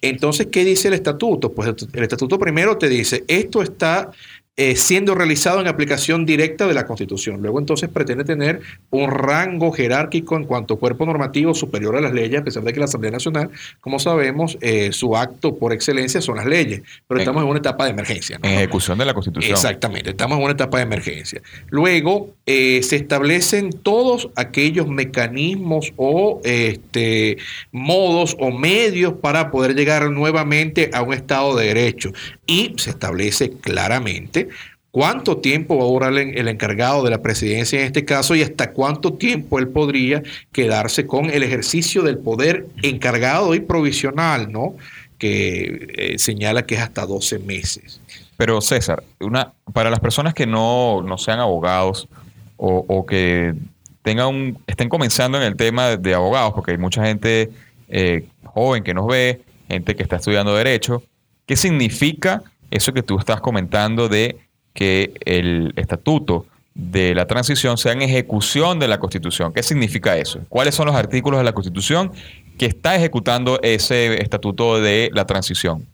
Entonces, 0.00 0.46
¿qué 0.46 0.64
dice 0.64 0.88
el 0.88 0.94
estatuto? 0.94 1.52
Pues 1.52 1.68
el 1.92 2.02
estatuto 2.02 2.38
primero 2.38 2.78
te 2.78 2.88
dice, 2.88 3.24
esto 3.26 3.62
está 3.62 4.10
eh, 4.60 4.74
siendo 4.74 5.14
realizado 5.14 5.60
en 5.60 5.68
aplicación 5.68 6.26
directa 6.26 6.66
de 6.66 6.74
la 6.74 6.84
Constitución. 6.84 7.40
Luego 7.40 7.60
entonces 7.60 7.88
pretende 7.88 8.24
tener 8.24 8.60
un 8.90 9.08
rango 9.08 9.70
jerárquico 9.70 10.36
en 10.36 10.46
cuanto 10.46 10.74
a 10.74 10.78
cuerpo 10.80 11.06
normativo 11.06 11.54
superior 11.54 11.94
a 11.94 12.00
las 12.00 12.12
leyes, 12.12 12.40
a 12.40 12.44
pesar 12.44 12.64
de 12.64 12.72
que 12.72 12.80
la 12.80 12.86
Asamblea 12.86 13.12
Nacional, 13.12 13.50
como 13.80 14.00
sabemos, 14.00 14.58
eh, 14.60 14.90
su 14.90 15.16
acto 15.16 15.54
por 15.54 15.72
excelencia 15.72 16.20
son 16.20 16.38
las 16.38 16.46
leyes, 16.46 16.82
pero 17.06 17.20
estamos 17.20 17.44
en 17.44 17.50
una 17.50 17.60
etapa 17.60 17.84
de 17.84 17.92
emergencia. 17.92 18.40
¿no? 18.42 18.48
En 18.48 18.56
ejecución 18.56 18.98
de 18.98 19.04
la 19.04 19.14
Constitución. 19.14 19.52
Exactamente, 19.52 20.10
estamos 20.10 20.36
en 20.38 20.42
una 20.42 20.54
etapa 20.54 20.78
de 20.78 20.82
emergencia. 20.82 21.40
Luego 21.68 22.34
eh, 22.44 22.82
se 22.82 22.96
establecen 22.96 23.70
todos 23.70 24.28
aquellos 24.34 24.88
mecanismos 24.88 25.92
o 25.94 26.40
este, 26.42 27.38
modos 27.70 28.36
o 28.40 28.50
medios 28.50 29.12
para 29.12 29.52
poder 29.52 29.76
llegar 29.76 30.10
nuevamente 30.10 30.90
a 30.92 31.02
un 31.02 31.14
Estado 31.14 31.54
de 31.54 31.66
Derecho. 31.66 32.10
Y 32.48 32.72
se 32.78 32.90
establece 32.90 33.52
claramente 33.52 34.48
cuánto 34.90 35.36
tiempo 35.36 35.76
va 35.76 35.84
a 35.84 35.86
durar 35.86 36.14
el, 36.14 36.48
encargado 36.48 37.04
de 37.04 37.10
la 37.10 37.20
presidencia 37.20 37.78
en 37.78 37.86
este 37.86 38.06
caso 38.06 38.34
y 38.34 38.42
hasta 38.42 38.72
cuánto 38.72 39.12
tiempo 39.12 39.58
él 39.58 39.68
podría 39.68 40.22
quedarse 40.50 41.06
con 41.06 41.26
el 41.30 41.42
ejercicio 41.42 42.02
del 42.02 42.18
poder 42.18 42.66
encargado 42.82 43.54
y 43.54 43.60
provisional, 43.60 44.50
¿no? 44.50 44.74
Que 45.18 45.88
eh, 45.94 46.18
señala 46.18 46.64
que 46.64 46.76
es 46.76 46.80
hasta 46.80 47.04
12 47.04 47.38
meses. 47.40 48.00
Pero 48.38 48.62
César, 48.62 49.02
una, 49.20 49.52
para 49.74 49.90
las 49.90 50.00
personas 50.00 50.32
que 50.32 50.46
no, 50.46 51.02
no 51.02 51.18
sean 51.18 51.40
abogados 51.40 52.08
o, 52.56 53.04
que 53.06 53.54
tengan 54.02 54.28
un- 54.28 54.58
estén 54.66 54.88
comenzando 54.88 55.36
en 55.38 55.44
el 55.44 55.54
tema 55.54 55.90
de, 55.90 55.96
de 55.98 56.14
abogados, 56.14 56.54
porque 56.54 56.72
hay 56.72 56.78
mucha 56.78 57.04
gente 57.04 57.50
eh, 57.88 58.24
joven 58.44 58.82
que 58.82 58.94
nos 58.94 59.06
ve, 59.06 59.42
gente 59.68 59.94
que 59.94 60.02
está 60.02 60.16
estudiando 60.16 60.56
derecho, 60.56 61.02
¿qué 61.48 61.56
significa 61.56 62.42
eso 62.70 62.92
que 62.92 63.02
tú 63.02 63.18
estás 63.18 63.40
comentando 63.40 64.08
de 64.08 64.36
que 64.74 65.14
el 65.24 65.72
estatuto 65.76 66.46
de 66.74 67.14
la 67.14 67.26
transición 67.26 67.78
sea 67.78 67.92
en 67.92 68.02
ejecución 68.02 68.78
de 68.78 68.86
la 68.86 69.00
Constitución? 69.00 69.52
¿Qué 69.52 69.62
significa 69.62 70.16
eso? 70.16 70.40
¿Cuáles 70.50 70.74
son 70.74 70.86
los 70.86 70.94
artículos 70.94 71.40
de 71.40 71.44
la 71.44 71.52
Constitución 71.52 72.12
que 72.58 72.66
está 72.66 72.94
ejecutando 72.94 73.58
ese 73.62 74.22
estatuto 74.22 74.80
de 74.80 75.10
la 75.14 75.24
transición? 75.24 75.86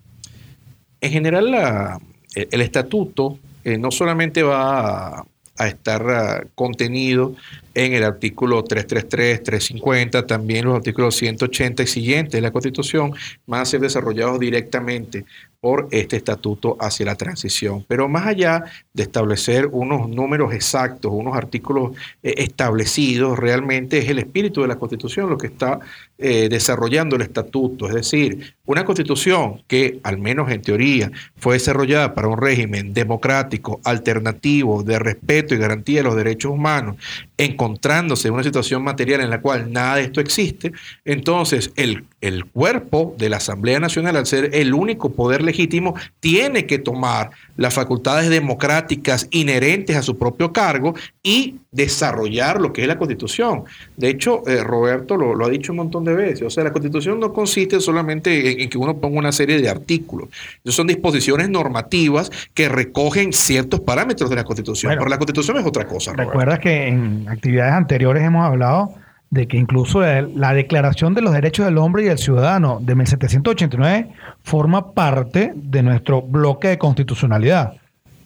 En 1.01 1.13
general, 1.13 2.01
el 2.35 2.61
estatuto 2.61 3.39
eh, 3.63 3.79
no 3.79 3.93
solamente 3.93 4.43
va 4.43 5.21
a, 5.21 5.27
a 5.57 5.69
estar 5.69 6.09
ah, 6.11 6.45
contenido 6.55 7.35
en 7.75 7.93
el 7.93 8.05
artículo 8.05 8.63
333, 8.63 9.43
350, 9.43 10.27
también 10.27 10.65
los 10.65 10.77
artículos 10.77 11.17
180 11.17 11.83
y 11.83 11.87
siguientes 11.87 12.33
de 12.33 12.41
la 12.41 12.51
Constitución 12.51 13.13
van 13.47 13.63
a 13.63 13.65
ser 13.65 13.81
desarrollados 13.81 14.39
directamente 14.39 15.25
por 15.65 15.89
este 15.93 16.17
estatuto 16.17 16.77
hacia 16.79 17.07
la 17.07 17.15
transición. 17.15 17.87
Pero 17.89 18.07
más 18.07 18.27
allá 18.27 18.65
de 18.93 19.03
establecer 19.03 19.67
unos 19.73 20.11
números 20.11 20.53
exactos, 20.53 21.11
unos 21.11 21.35
artículos 21.35 21.97
eh, 22.23 22.35
establecidos, 22.37 23.39
realmente 23.39 23.97
es 23.97 24.11
el 24.11 24.19
espíritu 24.19 24.61
de 24.61 24.69
la 24.69 24.77
Constitución 24.77 25.31
lo 25.31 25.39
que 25.39 25.47
está 25.47 25.81
eh, 26.19 26.51
desarrollando 26.51 27.17
el 27.17 27.23
estatuto. 27.23 27.89
Es 27.89 27.95
decir, 27.95 28.55
una 28.67 28.85
Constitución 28.85 29.63
que, 29.67 30.01
al 30.03 30.19
menos 30.19 30.51
en 30.51 30.61
teoría, 30.61 31.11
fue 31.39 31.55
desarrollada 31.55 32.15
para 32.15 32.29
un 32.29 32.37
régimen 32.37 32.93
democrático, 32.93 33.81
alternativo, 33.85 34.83
de 34.83 34.99
respeto 34.99 35.55
y 35.55 35.59
garantía 35.59 36.01
de 36.01 36.05
los 36.05 36.17
derechos 36.17 36.53
humanos, 36.53 36.97
encontrándose 37.39 38.29
en 38.29 38.35
una 38.35 38.43
situación 38.43 38.85
material 38.85 39.23
en 39.23 39.31
la 39.31 39.41
cual 39.41 39.73
nada 39.73 39.97
de 39.97 40.03
esto 40.03 40.21
existe, 40.21 40.73
entonces 41.05 41.73
el, 41.77 42.05
el 42.21 42.45
cuerpo 42.45 43.15
de 43.19 43.29
la 43.29 43.39
Asamblea 43.39 43.81
Nacional, 43.81 44.17
al 44.17 44.27
ser 44.27 44.51
el 44.53 44.73
único 44.75 45.13
poder 45.13 45.43
legítimo, 45.55 45.95
tiene 46.21 46.67
que 46.67 46.79
tomar 46.79 47.31
las 47.57 47.73
facultades 47.73 48.29
democráticas 48.29 49.29
inherentes 49.31 49.97
a 49.97 50.03
su 50.03 50.19
propio 50.19 50.53
cargo 50.53 50.95
y 51.23 51.57
desarrollar 51.71 52.61
lo 52.61 52.73
que 52.73 52.83
es 52.83 52.89
la 52.89 52.99
Constitución. 52.99 53.65
De 53.97 54.09
hecho, 54.09 54.43
eh, 54.49 54.63
Roberto 54.65 55.17
lo, 55.17 55.35
lo, 55.35 55.47
ha 55.47 55.49
dicho 55.49 55.73
un 55.73 55.77
montón 55.77 56.05
de 56.05 56.15
veces, 56.15 56.43
o 56.43 56.51
sea, 56.51 56.65
la 56.65 56.73
Constitución 56.73 57.21
no 57.21 57.33
consiste 57.33 57.81
solamente 57.81 58.53
en, 58.53 58.61
en, 58.63 58.69
que 58.69 58.79
uno 58.79 58.97
ponga 58.97 59.19
una 59.19 59.33
serie 59.33 59.61
de 59.61 59.69
artículos, 59.69 60.29
son 60.65 60.87
disposiciones 60.87 61.49
normativas 61.49 62.31
que 62.53 62.69
recogen 62.69 63.33
ciertos 63.33 63.81
parámetros 63.81 64.29
de 64.31 64.37
la 64.37 64.45
Constitución, 64.45 64.91
bueno, 64.91 65.03
pero 65.03 65.11
la 65.11 65.19
Constitución 65.19 65.57
es 65.59 65.67
otra 65.67 65.87
cosa. 65.87 66.13
Recuerdas 66.13 66.59
que 66.59 66.89
en 66.89 67.29
actividades 67.29 67.75
anteriores 67.75 68.25
hemos 68.25 68.45
hablado 68.45 69.04
de 69.35 69.49
que 69.49 69.57
incluso 69.57 70.01
la 70.01 70.55
Declaración 70.55 71.13
de 71.13 71.21
los 71.21 71.33
Derechos 71.33 71.67
del 71.67 71.79
Hombre 71.79 72.05
y 72.05 72.07
del 72.07 72.19
Ciudadano 72.19 72.79
de 72.81 72.95
1789 72.95 74.13
forma 74.45 74.93
parte 74.93 75.53
de 75.57 75.83
nuestro 75.83 76.23
bloque 76.23 76.69
de 76.69 76.79
constitucionalidad, 76.79 77.75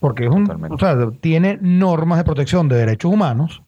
porque 0.00 0.26
es 0.26 0.30
un, 0.30 0.50
o 0.70 0.78
sea, 0.78 0.96
tiene 1.22 1.58
normas 1.62 2.18
de 2.18 2.24
protección 2.24 2.68
de 2.68 2.76
derechos 2.76 3.10
humanos 3.10 3.62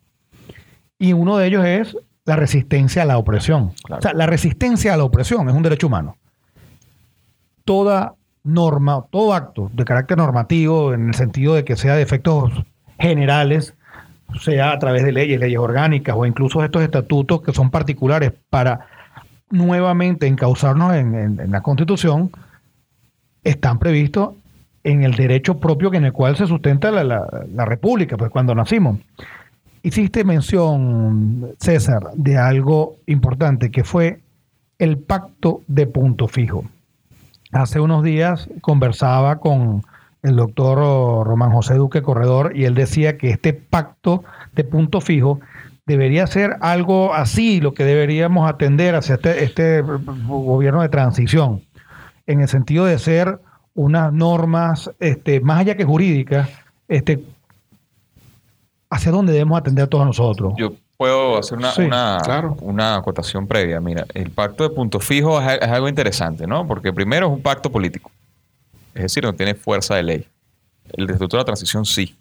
y 0.99 1.14
uno 1.14 1.38
de 1.38 1.47
ellos 1.47 1.64
es 1.64 1.97
la 2.26 2.37
resistencia 2.37 3.02
a 3.02 3.06
la 3.06 3.16
opresión. 3.16 3.73
Claro. 3.85 4.00
O 4.00 4.02
sea, 4.02 4.12
la 4.12 4.26
resistencia 4.26 4.92
a 4.92 4.99
la 4.99 5.04
opresión 5.04 5.49
es 5.49 5.54
un 5.54 5.62
derecho 5.62 5.87
humano. 5.87 6.18
Toda 7.64 8.16
norma, 8.42 9.06
todo 9.11 9.32
acto 9.32 9.70
de 9.73 9.87
carácter 9.87 10.18
normativo, 10.18 10.92
en 10.92 11.09
el 11.09 11.14
sentido 11.14 11.54
de 11.54 11.64
que 11.64 11.76
sea 11.76 11.94
de 11.94 12.02
efectos 12.02 12.52
generales, 12.99 13.75
sea 14.38 14.72
a 14.72 14.78
través 14.78 15.04
de 15.04 15.12
leyes, 15.12 15.40
leyes 15.40 15.58
orgánicas 15.58 16.14
o 16.16 16.26
incluso 16.26 16.62
estos 16.62 16.82
estatutos 16.82 17.42
que 17.42 17.52
son 17.52 17.70
particulares 17.70 18.32
para 18.49 18.87
nuevamente 19.50 20.26
encauzarnos 20.26 20.94
en, 20.94 21.50
la 21.50 21.60
Constitución, 21.60 22.30
están 23.42 23.78
previstos 23.78 24.34
en 24.84 25.02
el 25.02 25.14
derecho 25.14 25.58
propio 25.58 25.92
en 25.92 26.04
el 26.04 26.12
cual 26.12 26.37
se 26.37 26.46
sustenta 26.46 26.90
la, 26.90 27.04
la, 27.04 27.26
la, 27.52 27.64
República, 27.64 28.16
pues 28.16 28.30
cuando 28.30 28.54
nacimos. 28.54 28.99
Hiciste 29.82 30.25
mención, 30.25 31.54
César, 31.58 32.10
de 32.14 32.38
algo 32.38 32.96
importante 33.06 33.70
que 33.70 33.82
fue 33.82 34.20
el 34.78 34.99
pacto 34.99 35.62
de 35.66 35.87
punto 35.87 36.28
fijo. 36.28 36.64
Hace 37.52 37.80
unos 37.80 38.04
días 38.04 38.49
conversaba 38.60 39.40
con 39.40 39.82
el 40.22 40.36
doctor 40.36 41.26
Román 41.26 41.52
José 41.52 41.74
Duque 41.74 42.02
Corredor 42.02 42.52
y 42.54 42.64
él 42.64 42.74
decía 42.74 43.16
que 43.16 43.30
este 43.30 43.52
pacto 43.52 44.24
de 44.52 44.64
punto 44.64 45.00
fijo 45.00 45.40
debería 45.86 46.26
ser 46.26 46.56
algo 46.60 47.14
así, 47.14 47.60
lo 47.60 47.74
que 47.74 47.84
deberíamos 47.84 48.48
atender 48.48 48.94
hacia 48.94 49.16
este, 49.16 49.44
este 49.44 49.82
gobierno 49.82 50.82
de 50.82 50.88
transición, 50.88 51.62
en 52.26 52.42
el 52.42 52.48
sentido 52.48 52.84
de 52.84 52.98
ser 52.98 53.40
unas 53.74 54.12
normas, 54.12 54.90
este, 55.00 55.40
más 55.40 55.60
allá 55.60 55.76
que 55.76 55.84
jurídicas, 55.84 56.48
este, 56.86 57.24
hacia 58.90 59.10
dónde 59.10 59.32
debemos 59.32 59.58
atender 59.58 59.88
todos 59.88 60.06
nosotros. 60.06 60.54
Yo 60.58 60.74
puedo 60.96 61.38
hacer 61.38 61.58
una, 61.58 61.72
sí, 61.72 61.82
una, 61.82 62.18
claro. 62.22 62.56
una, 62.60 62.96
acotación 62.96 63.46
previa. 63.46 63.80
Mira, 63.80 64.04
el 64.14 64.30
pacto 64.30 64.68
de 64.68 64.70
punto 64.70 65.00
fijo 65.00 65.40
es, 65.40 65.58
es 65.60 65.68
algo 65.68 65.88
interesante, 65.88 66.46
¿no? 66.46 66.66
Porque 66.66 66.92
primero 66.92 67.26
es 67.26 67.32
un 67.32 67.42
pacto 67.42 67.72
político. 67.72 68.10
Es 68.94 69.02
decir, 69.02 69.25
no 69.25 69.32
tiene 69.32 69.54
fuerza 69.54 69.94
de 69.97 70.02
ley. 70.02 70.26
El 70.92 71.04
Estatuto 71.04 71.37
de 71.37 71.40
la 71.40 71.44
Transición 71.44 71.85
sí. 71.85 72.16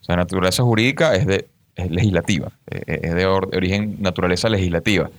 O 0.00 0.04
sea, 0.04 0.16
la 0.16 0.22
naturaleza 0.22 0.62
jurídica 0.62 1.14
es, 1.14 1.26
de, 1.26 1.48
es 1.76 1.90
legislativa, 1.90 2.52
es 2.66 3.14
de, 3.14 3.26
or, 3.26 3.48
de, 3.48 3.56
origen 3.56 3.96
naturaleza 4.00 4.48
legislativa. 4.48 5.10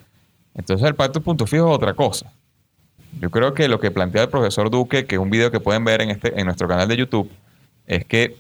Entonces 0.54 0.88
el 0.88 0.96
pacto 0.96 1.20
de 1.20 1.25
punto 1.25 1.48
fijo 1.48 1.70
es 1.70 1.75
otra 1.75 1.94
cosa. 1.94 2.32
Yo 3.20 3.32
creo 3.32 3.54
que 3.54 3.68
lo 3.68 3.80
que 3.80 3.92
plantea 3.92 4.24
el 4.24 4.30
profesor 4.30 4.70
Duque, 4.70 5.06
que 5.06 5.16
es 5.16 5.22
un 5.22 5.30
video 5.30 5.50
que 5.50 5.60
pueden 5.60 5.84
ver 5.84 6.02
en, 6.02 6.12
este, 6.12 6.40
en 6.40 6.46
nuestro 6.46 6.68
canal 6.68 6.88
de 6.88 6.98
YouTube, 6.98 7.30
es 7.88 8.06
que 8.06 8.36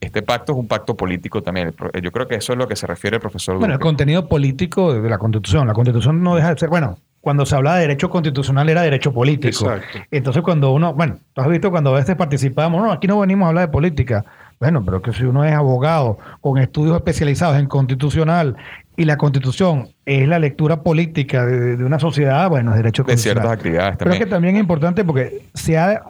este 0.00 0.22
pacto 0.22 0.52
es 0.52 0.58
un 0.58 0.68
pacto 0.68 0.96
político 0.96 1.42
también. 1.42 1.74
Yo 2.02 2.12
creo 2.12 2.28
que 2.28 2.34
eso 2.34 2.52
es 2.52 2.58
lo 2.58 2.68
que 2.68 2.76
se 2.76 2.86
refiere 2.86 3.16
el 3.16 3.20
profesor 3.20 3.54
Duque. 3.54 3.60
Bueno, 3.60 3.74
el 3.74 3.80
contenido 3.80 4.28
político 4.28 4.92
de 4.92 5.08
la 5.08 5.18
Constitución. 5.18 5.66
La 5.66 5.74
Constitución 5.74 6.22
no 6.22 6.36
deja 6.36 6.52
de 6.52 6.58
ser, 6.58 6.68
bueno, 6.68 6.98
cuando 7.24 7.46
se 7.46 7.56
hablaba 7.56 7.76
de 7.76 7.82
derecho 7.82 8.10
constitucional 8.10 8.68
era 8.68 8.82
derecho 8.82 9.10
político. 9.12 9.72
Exacto. 9.72 9.98
Entonces 10.10 10.42
cuando 10.42 10.72
uno, 10.72 10.92
bueno, 10.92 11.16
tú 11.32 11.40
has 11.40 11.48
visto 11.48 11.70
cuando 11.70 11.90
a 11.90 11.98
veces 11.98 12.14
participamos, 12.16 12.82
no, 12.82 12.92
aquí 12.92 13.06
no 13.06 13.18
venimos 13.18 13.46
a 13.46 13.48
hablar 13.48 13.66
de 13.66 13.72
política. 13.72 14.26
Bueno, 14.60 14.84
pero 14.84 15.00
que 15.00 15.12
si 15.14 15.24
uno 15.24 15.42
es 15.42 15.54
abogado 15.54 16.18
con 16.42 16.58
estudios 16.58 16.96
especializados 16.96 17.58
en 17.58 17.66
constitucional 17.66 18.56
y 18.94 19.06
la 19.06 19.16
constitución 19.16 19.88
es 20.04 20.28
la 20.28 20.38
lectura 20.38 20.82
política 20.82 21.46
de, 21.46 21.78
de 21.78 21.84
una 21.84 21.98
sociedad, 21.98 22.48
bueno, 22.50 22.72
es 22.72 22.76
derecho 22.76 23.04
de 23.04 23.16
ciertas 23.16 23.50
actividades 23.50 23.96
también. 23.96 23.98
Pero 23.98 24.12
es 24.12 24.18
que 24.18 24.26
también 24.26 24.56
es 24.56 24.60
importante 24.60 25.02
porque 25.02 25.46
se 25.54 25.78
ha 25.78 26.02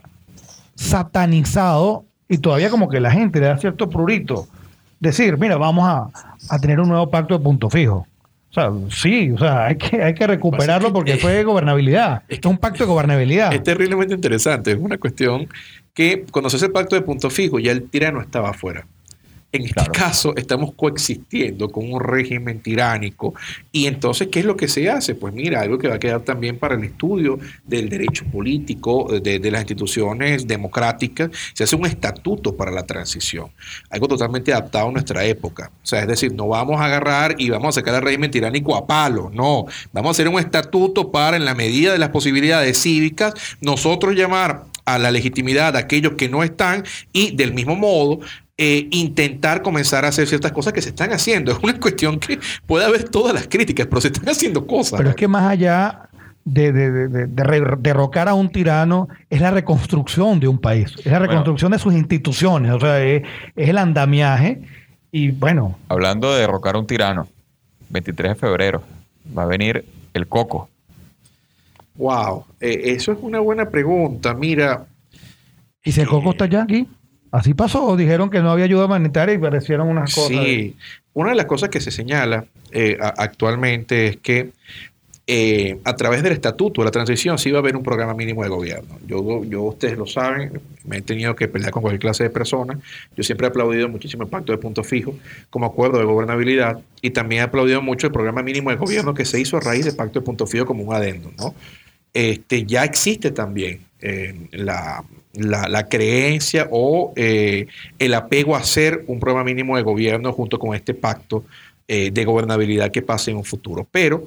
satanizado 0.74 2.06
y 2.28 2.38
todavía 2.38 2.70
como 2.70 2.88
que 2.88 2.98
la 2.98 3.12
gente 3.12 3.38
le 3.38 3.46
da 3.46 3.56
cierto 3.56 3.88
prurito 3.88 4.48
decir, 4.98 5.38
mira, 5.38 5.56
vamos 5.56 5.84
a, 5.86 6.10
a 6.50 6.58
tener 6.58 6.80
un 6.80 6.88
nuevo 6.88 7.08
pacto 7.08 7.38
de 7.38 7.44
punto 7.44 7.70
fijo. 7.70 8.08
O 8.54 8.60
sea, 8.60 8.72
sí, 8.90 9.32
o 9.32 9.38
sea, 9.38 9.66
hay 9.66 9.76
que, 9.76 10.00
hay 10.00 10.14
que 10.14 10.26
recuperarlo 10.28 10.92
porque 10.92 11.16
fue 11.16 11.42
gobernabilidad. 11.42 12.22
Es 12.28 12.38
que 12.38 12.46
un 12.46 12.58
pacto 12.58 12.84
de 12.84 12.86
gobernabilidad. 12.86 13.52
Es 13.52 13.64
terriblemente 13.64 14.14
interesante. 14.14 14.70
Es 14.70 14.78
una 14.78 14.96
cuestión 14.96 15.48
que 15.92 16.24
cuando 16.30 16.48
se 16.50 16.56
hace 16.56 16.66
el 16.66 16.72
pacto 16.72 16.94
de 16.94 17.02
punto 17.02 17.30
fijo, 17.30 17.58
ya 17.58 17.72
el 17.72 17.88
tirano 17.90 18.20
estaba 18.20 18.50
afuera. 18.50 18.86
En 19.54 19.66
este 19.66 19.86
caso, 19.92 20.34
estamos 20.34 20.72
coexistiendo 20.74 21.70
con 21.70 21.92
un 21.92 22.00
régimen 22.00 22.60
tiránico. 22.60 23.34
Y 23.70 23.86
entonces, 23.86 24.26
¿qué 24.26 24.40
es 24.40 24.44
lo 24.44 24.56
que 24.56 24.66
se 24.66 24.90
hace? 24.90 25.14
Pues 25.14 25.32
mira, 25.32 25.60
algo 25.60 25.78
que 25.78 25.86
va 25.86 25.94
a 25.94 25.98
quedar 26.00 26.22
también 26.22 26.58
para 26.58 26.74
el 26.74 26.82
estudio 26.82 27.38
del 27.64 27.88
derecho 27.88 28.24
político, 28.24 29.06
de, 29.22 29.38
de 29.38 29.50
las 29.52 29.60
instituciones 29.60 30.48
democráticas, 30.48 31.30
se 31.52 31.62
hace 31.62 31.76
un 31.76 31.86
estatuto 31.86 32.56
para 32.56 32.72
la 32.72 32.84
transición. 32.84 33.52
Algo 33.90 34.08
totalmente 34.08 34.52
adaptado 34.52 34.88
a 34.88 34.90
nuestra 34.90 35.24
época. 35.24 35.70
O 35.84 35.86
sea, 35.86 36.00
es 36.00 36.08
decir, 36.08 36.34
no 36.34 36.48
vamos 36.48 36.80
a 36.80 36.86
agarrar 36.86 37.36
y 37.38 37.48
vamos 37.48 37.76
a 37.76 37.80
sacar 37.80 37.94
al 37.94 38.02
régimen 38.02 38.32
tiránico 38.32 38.74
a 38.74 38.84
palo. 38.88 39.30
No, 39.32 39.66
vamos 39.92 40.08
a 40.08 40.10
hacer 40.10 40.26
un 40.26 40.40
estatuto 40.40 41.12
para, 41.12 41.36
en 41.36 41.44
la 41.44 41.54
medida 41.54 41.92
de 41.92 41.98
las 41.98 42.08
posibilidades 42.08 42.82
cívicas, 42.82 43.34
nosotros 43.60 44.16
llamar 44.16 44.64
a 44.84 44.98
la 44.98 45.10
legitimidad 45.10 45.72
de 45.72 45.78
aquellos 45.78 46.14
que 46.14 46.28
no 46.28 46.42
están 46.42 46.84
y 47.12 47.34
del 47.34 47.54
mismo 47.54 47.74
modo 47.74 48.20
eh, 48.56 48.88
intentar 48.92 49.62
comenzar 49.62 50.04
a 50.04 50.08
hacer 50.08 50.28
ciertas 50.28 50.52
cosas 50.52 50.72
que 50.72 50.80
se 50.80 50.90
están 50.90 51.12
haciendo. 51.12 51.52
Es 51.56 51.58
una 51.62 51.78
cuestión 51.78 52.18
que 52.18 52.38
puede 52.66 52.84
haber 52.84 53.08
todas 53.08 53.34
las 53.34 53.48
críticas, 53.48 53.86
pero 53.86 54.00
se 54.00 54.08
están 54.08 54.28
haciendo 54.28 54.66
cosas. 54.66 54.98
Pero 54.98 55.10
es 55.10 55.16
que 55.16 55.28
más 55.28 55.50
allá 55.50 56.08
de, 56.44 56.72
de, 56.72 56.90
de, 56.90 57.08
de, 57.08 57.26
derrocar 57.78 58.28
a 58.28 58.34
un 58.34 58.50
tirano 58.50 59.08
es 59.30 59.40
la 59.40 59.50
reconstrucción 59.50 60.38
de 60.40 60.48
un 60.48 60.58
país, 60.58 60.94
es 60.98 61.06
la 61.06 61.18
reconstrucción 61.18 61.70
bueno, 61.70 61.78
de 61.78 61.82
sus 61.82 61.94
instituciones, 61.94 62.72
o 62.72 62.80
sea, 62.80 63.02
es, 63.02 63.22
es, 63.56 63.68
el 63.68 63.78
andamiaje. 63.78 64.62
Y 65.10 65.30
bueno. 65.30 65.78
Hablando 65.88 66.32
de 66.32 66.40
derrocar 66.40 66.74
a 66.74 66.78
un 66.78 66.86
tirano, 66.86 67.28
23 67.88 68.32
de 68.32 68.34
febrero 68.34 68.82
va 69.36 69.44
a 69.44 69.46
venir 69.46 69.84
el 70.12 70.26
coco. 70.26 70.68
Wow, 71.96 72.44
eh, 72.60 72.82
eso 72.86 73.12
es 73.12 73.18
una 73.20 73.40
buena 73.40 73.68
pregunta. 73.68 74.34
Mira. 74.34 74.86
¿Y 75.82 75.92
si 75.92 76.00
el 76.00 76.08
coco 76.08 76.30
está 76.30 76.46
ya 76.46 76.62
aquí? 76.62 76.88
Así 77.34 77.52
pasó, 77.52 77.96
dijeron 77.96 78.30
que 78.30 78.38
no 78.38 78.52
había 78.52 78.64
ayuda 78.64 78.84
humanitaria 78.84 79.34
y 79.34 79.38
parecieron 79.38 79.88
unas 79.88 80.14
cosas. 80.14 80.38
Sí, 80.44 80.76
una 81.14 81.30
de 81.30 81.34
las 81.34 81.46
cosas 81.46 81.68
que 81.68 81.80
se 81.80 81.90
señala 81.90 82.44
eh, 82.70 82.96
actualmente 83.00 84.06
es 84.06 84.16
que 84.18 84.52
eh, 85.26 85.80
a 85.82 85.96
través 85.96 86.22
del 86.22 86.32
estatuto 86.32 86.80
de 86.80 86.84
la 86.84 86.90
transición 86.92 87.36
sí 87.36 87.50
va 87.50 87.58
a 87.58 87.60
haber 87.60 87.74
un 87.74 87.82
programa 87.82 88.14
mínimo 88.14 88.44
de 88.44 88.50
gobierno. 88.50 89.00
Yo, 89.04 89.42
yo, 89.46 89.62
ustedes 89.62 89.98
lo 89.98 90.06
saben, 90.06 90.60
me 90.84 90.98
he 90.98 91.02
tenido 91.02 91.34
que 91.34 91.48
pelear 91.48 91.72
con 91.72 91.82
cualquier 91.82 92.02
clase 92.02 92.22
de 92.22 92.30
personas. 92.30 92.78
Yo 93.16 93.24
siempre 93.24 93.48
he 93.48 93.50
aplaudido 93.50 93.88
muchísimo 93.88 94.22
el 94.22 94.28
pacto 94.28 94.52
de 94.52 94.58
punto 94.58 94.84
fijo 94.84 95.18
como 95.50 95.66
acuerdo 95.66 95.98
de 95.98 96.04
gobernabilidad 96.04 96.78
y 97.02 97.10
también 97.10 97.40
he 97.40 97.44
aplaudido 97.46 97.82
mucho 97.82 98.06
el 98.06 98.12
programa 98.12 98.44
mínimo 98.44 98.70
de 98.70 98.76
gobierno 98.76 99.12
que 99.12 99.24
se 99.24 99.40
hizo 99.40 99.56
a 99.56 99.60
raíz 99.60 99.84
del 99.86 99.96
pacto 99.96 100.20
de 100.20 100.24
punto 100.24 100.46
fijo 100.46 100.66
como 100.66 100.84
un 100.84 100.94
adendo. 100.94 101.32
¿no? 101.36 101.52
Este, 102.12 102.64
ya 102.64 102.84
existe 102.84 103.32
también 103.32 103.80
eh, 104.04 104.48
la 104.52 105.02
la, 105.34 105.88
creencia 105.88 106.68
o 106.70 107.12
eh, 107.16 107.66
el 107.98 108.14
apego 108.14 108.54
a 108.54 108.60
hacer 108.60 109.04
un 109.06 109.18
programa 109.20 109.44
mínimo 109.44 109.76
de 109.76 109.82
gobierno 109.82 110.32
junto 110.32 110.58
con 110.58 110.74
este 110.74 110.94
pacto 110.94 111.44
eh, 111.88 112.10
de 112.10 112.24
gobernabilidad 112.24 112.90
que 112.90 113.02
pase 113.02 113.30
en 113.30 113.38
un 113.38 113.44
futuro. 113.44 113.86
Pero 113.90 114.24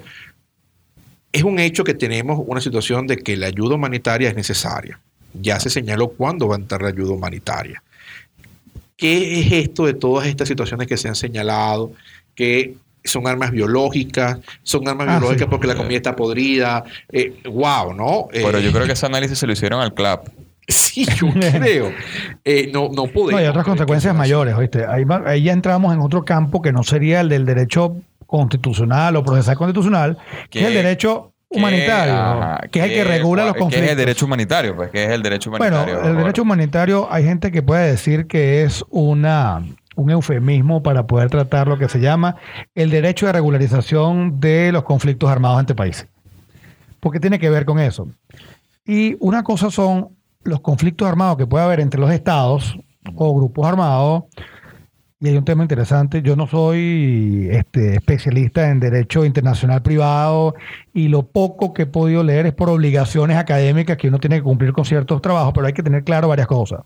es 1.32 1.42
un 1.42 1.58
hecho 1.58 1.84
que 1.84 1.94
tenemos 1.94 2.40
una 2.46 2.60
situación 2.60 3.06
de 3.06 3.16
que 3.18 3.36
la 3.36 3.46
ayuda 3.46 3.74
humanitaria 3.76 4.28
es 4.28 4.36
necesaria. 4.36 5.00
Ya 5.34 5.60
se 5.60 5.70
señaló 5.70 6.08
cuándo 6.08 6.48
va 6.48 6.56
a 6.56 6.58
entrar 6.58 6.82
la 6.82 6.88
ayuda 6.88 7.12
humanitaria. 7.12 7.82
¿Qué 8.96 9.40
es 9.40 9.52
esto 9.52 9.86
de 9.86 9.94
todas 9.94 10.26
estas 10.26 10.48
situaciones 10.48 10.88
que 10.88 10.96
se 10.96 11.08
han 11.08 11.14
señalado? 11.14 11.92
Que 12.34 12.74
son 13.08 13.26
armas 13.26 13.50
biológicas, 13.50 14.38
son 14.62 14.86
armas 14.88 15.06
Ah, 15.08 15.12
biológicas 15.18 15.44
sí. 15.46 15.50
porque 15.50 15.66
la 15.66 15.74
comida 15.74 15.96
está 15.96 16.14
podrida. 16.16 16.84
Eh, 17.12 17.34
wow, 17.50 17.92
¿no? 17.94 18.28
Eh, 18.32 18.42
Pero 18.44 18.58
yo 18.60 18.72
creo 18.72 18.86
que 18.86 18.92
ese 18.92 19.06
análisis 19.06 19.38
se 19.38 19.46
lo 19.46 19.52
hicieron 19.52 19.80
al 19.80 19.94
CLAP. 19.94 20.28
Sí, 20.66 21.06
yo 21.16 21.28
creo. 21.32 21.92
Eh, 22.44 22.70
no, 22.72 22.88
no 22.94 23.04
podemos. 23.06 23.32
No, 23.32 23.38
hay 23.38 23.46
otras 23.46 23.64
consecuencias 23.64 24.14
mayores, 24.14 24.54
¿oíste? 24.54 24.84
Ahí, 24.86 25.04
va- 25.04 25.22
ahí 25.26 25.42
ya 25.44 25.52
entramos 25.52 25.94
en 25.94 26.00
otro 26.00 26.24
campo 26.24 26.60
que 26.60 26.72
no 26.72 26.82
sería 26.82 27.20
el 27.20 27.28
del 27.30 27.46
derecho 27.46 27.96
constitucional 28.26 29.16
o 29.16 29.24
procesal 29.24 29.56
constitucional, 29.56 30.18
que 30.50 30.60
es 30.60 30.66
el 30.66 30.72
¿Qué- 30.72 30.76
derecho 30.82 31.32
¿Qué- 31.50 31.58
humanitario, 31.58 32.58
que 32.70 32.78
es 32.80 32.84
el 32.84 32.90
que 32.92 33.04
regula 33.04 33.44
los 33.44 33.54
¿Qué 33.54 33.58
conflictos. 33.60 33.86
es 33.86 33.90
el 33.92 33.96
derecho 33.96 34.26
humanitario? 34.26 34.76
Pues, 34.76 34.90
¿qué 34.90 35.04
es 35.04 35.10
el 35.10 35.22
derecho 35.22 35.50
Bueno, 35.50 35.76
humanitario? 35.76 36.10
el 36.10 36.16
derecho 36.18 36.42
humanitario, 36.42 37.08
hay 37.10 37.24
gente 37.24 37.50
que 37.50 37.62
puede 37.62 37.90
decir 37.90 38.26
que 38.26 38.62
es 38.64 38.84
una, 38.90 39.62
un 39.98 40.10
eufemismo 40.10 40.80
para 40.82 41.06
poder 41.06 41.28
tratar 41.28 41.66
lo 41.66 41.76
que 41.76 41.88
se 41.88 41.98
llama 41.98 42.36
el 42.76 42.88
derecho 42.90 43.26
de 43.26 43.32
regularización 43.32 44.38
de 44.38 44.70
los 44.70 44.84
conflictos 44.84 45.28
armados 45.28 45.58
entre 45.58 45.74
países. 45.74 46.06
Porque 47.00 47.18
tiene 47.18 47.40
que 47.40 47.50
ver 47.50 47.64
con 47.64 47.80
eso. 47.80 48.08
Y 48.86 49.16
una 49.18 49.42
cosa 49.42 49.70
son 49.70 50.10
los 50.44 50.60
conflictos 50.60 51.08
armados 51.08 51.36
que 51.36 51.46
puede 51.46 51.64
haber 51.64 51.80
entre 51.80 52.00
los 52.00 52.12
estados 52.12 52.78
o 53.16 53.34
grupos 53.34 53.66
armados. 53.66 54.24
Y 55.20 55.28
hay 55.28 55.36
un 55.36 55.44
tema 55.44 55.64
interesante. 55.64 56.22
Yo 56.22 56.36
no 56.36 56.46
soy 56.46 57.48
este, 57.50 57.96
especialista 57.96 58.70
en 58.70 58.78
derecho 58.78 59.24
internacional 59.24 59.82
privado 59.82 60.54
y 60.94 61.08
lo 61.08 61.24
poco 61.24 61.74
que 61.74 61.82
he 61.82 61.86
podido 61.86 62.22
leer 62.22 62.46
es 62.46 62.54
por 62.54 62.70
obligaciones 62.70 63.36
académicas 63.36 63.96
que 63.96 64.06
uno 64.06 64.20
tiene 64.20 64.36
que 64.36 64.44
cumplir 64.44 64.72
con 64.72 64.84
ciertos 64.84 65.20
trabajos, 65.20 65.52
pero 65.54 65.66
hay 65.66 65.72
que 65.72 65.82
tener 65.82 66.04
claro 66.04 66.28
varias 66.28 66.46
cosas. 66.46 66.82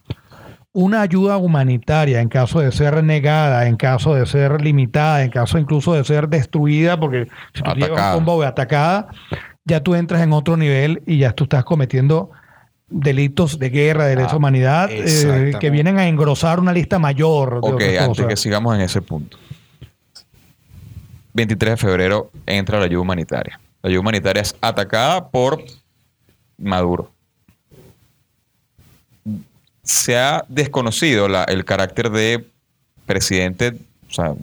Una 0.74 1.02
ayuda 1.02 1.36
humanitaria 1.36 2.20
en 2.20 2.28
caso 2.30 2.60
de 2.60 2.72
ser 2.72 3.04
negada, 3.04 3.66
en 3.66 3.76
caso 3.76 4.14
de 4.14 4.24
ser 4.24 4.62
limitada, 4.62 5.22
en 5.22 5.30
caso 5.30 5.58
incluso 5.58 5.92
de 5.92 6.02
ser 6.02 6.28
destruida, 6.28 6.98
porque 6.98 7.28
si 7.52 7.62
tú 7.62 7.70
llevas 7.74 8.16
un 8.16 8.44
atacada, 8.44 9.08
ya 9.64 9.80
tú 9.82 9.94
entras 9.94 10.22
en 10.22 10.32
otro 10.32 10.56
nivel 10.56 11.02
y 11.06 11.18
ya 11.18 11.32
tú 11.32 11.44
estás 11.44 11.64
cometiendo 11.64 12.30
delitos 12.88 13.58
de 13.58 13.70
guerra, 13.70 14.04
de 14.04 14.10
derecho 14.16 14.34
Ah, 14.34 14.36
humanidad, 14.36 14.88
eh, 14.90 15.52
que 15.60 15.70
vienen 15.70 15.98
a 15.98 16.08
engrosar 16.08 16.58
una 16.58 16.72
lista 16.72 16.98
mayor 16.98 17.60
de 17.60 17.72
Ok, 17.72 17.82
antes 17.82 18.08
cosas. 18.08 18.26
que 18.26 18.36
sigamos 18.36 18.74
en 18.74 18.80
ese 18.82 19.02
punto. 19.02 19.36
23 21.34 21.72
de 21.72 21.76
febrero 21.76 22.30
entra 22.46 22.78
la 22.78 22.86
ayuda 22.86 23.00
humanitaria. 23.02 23.60
La 23.82 23.88
ayuda 23.88 24.00
humanitaria 24.00 24.42
es 24.42 24.54
atacada 24.60 25.28
por 25.28 25.62
Maduro. 26.58 27.12
Se 29.82 30.16
ha 30.16 30.44
desconocido 30.48 31.28
la- 31.28 31.44
el 31.44 31.64
carácter 31.64 32.10
de 32.10 32.44
presidente, 33.06 33.72
o 34.08 34.12
sea, 34.12 34.34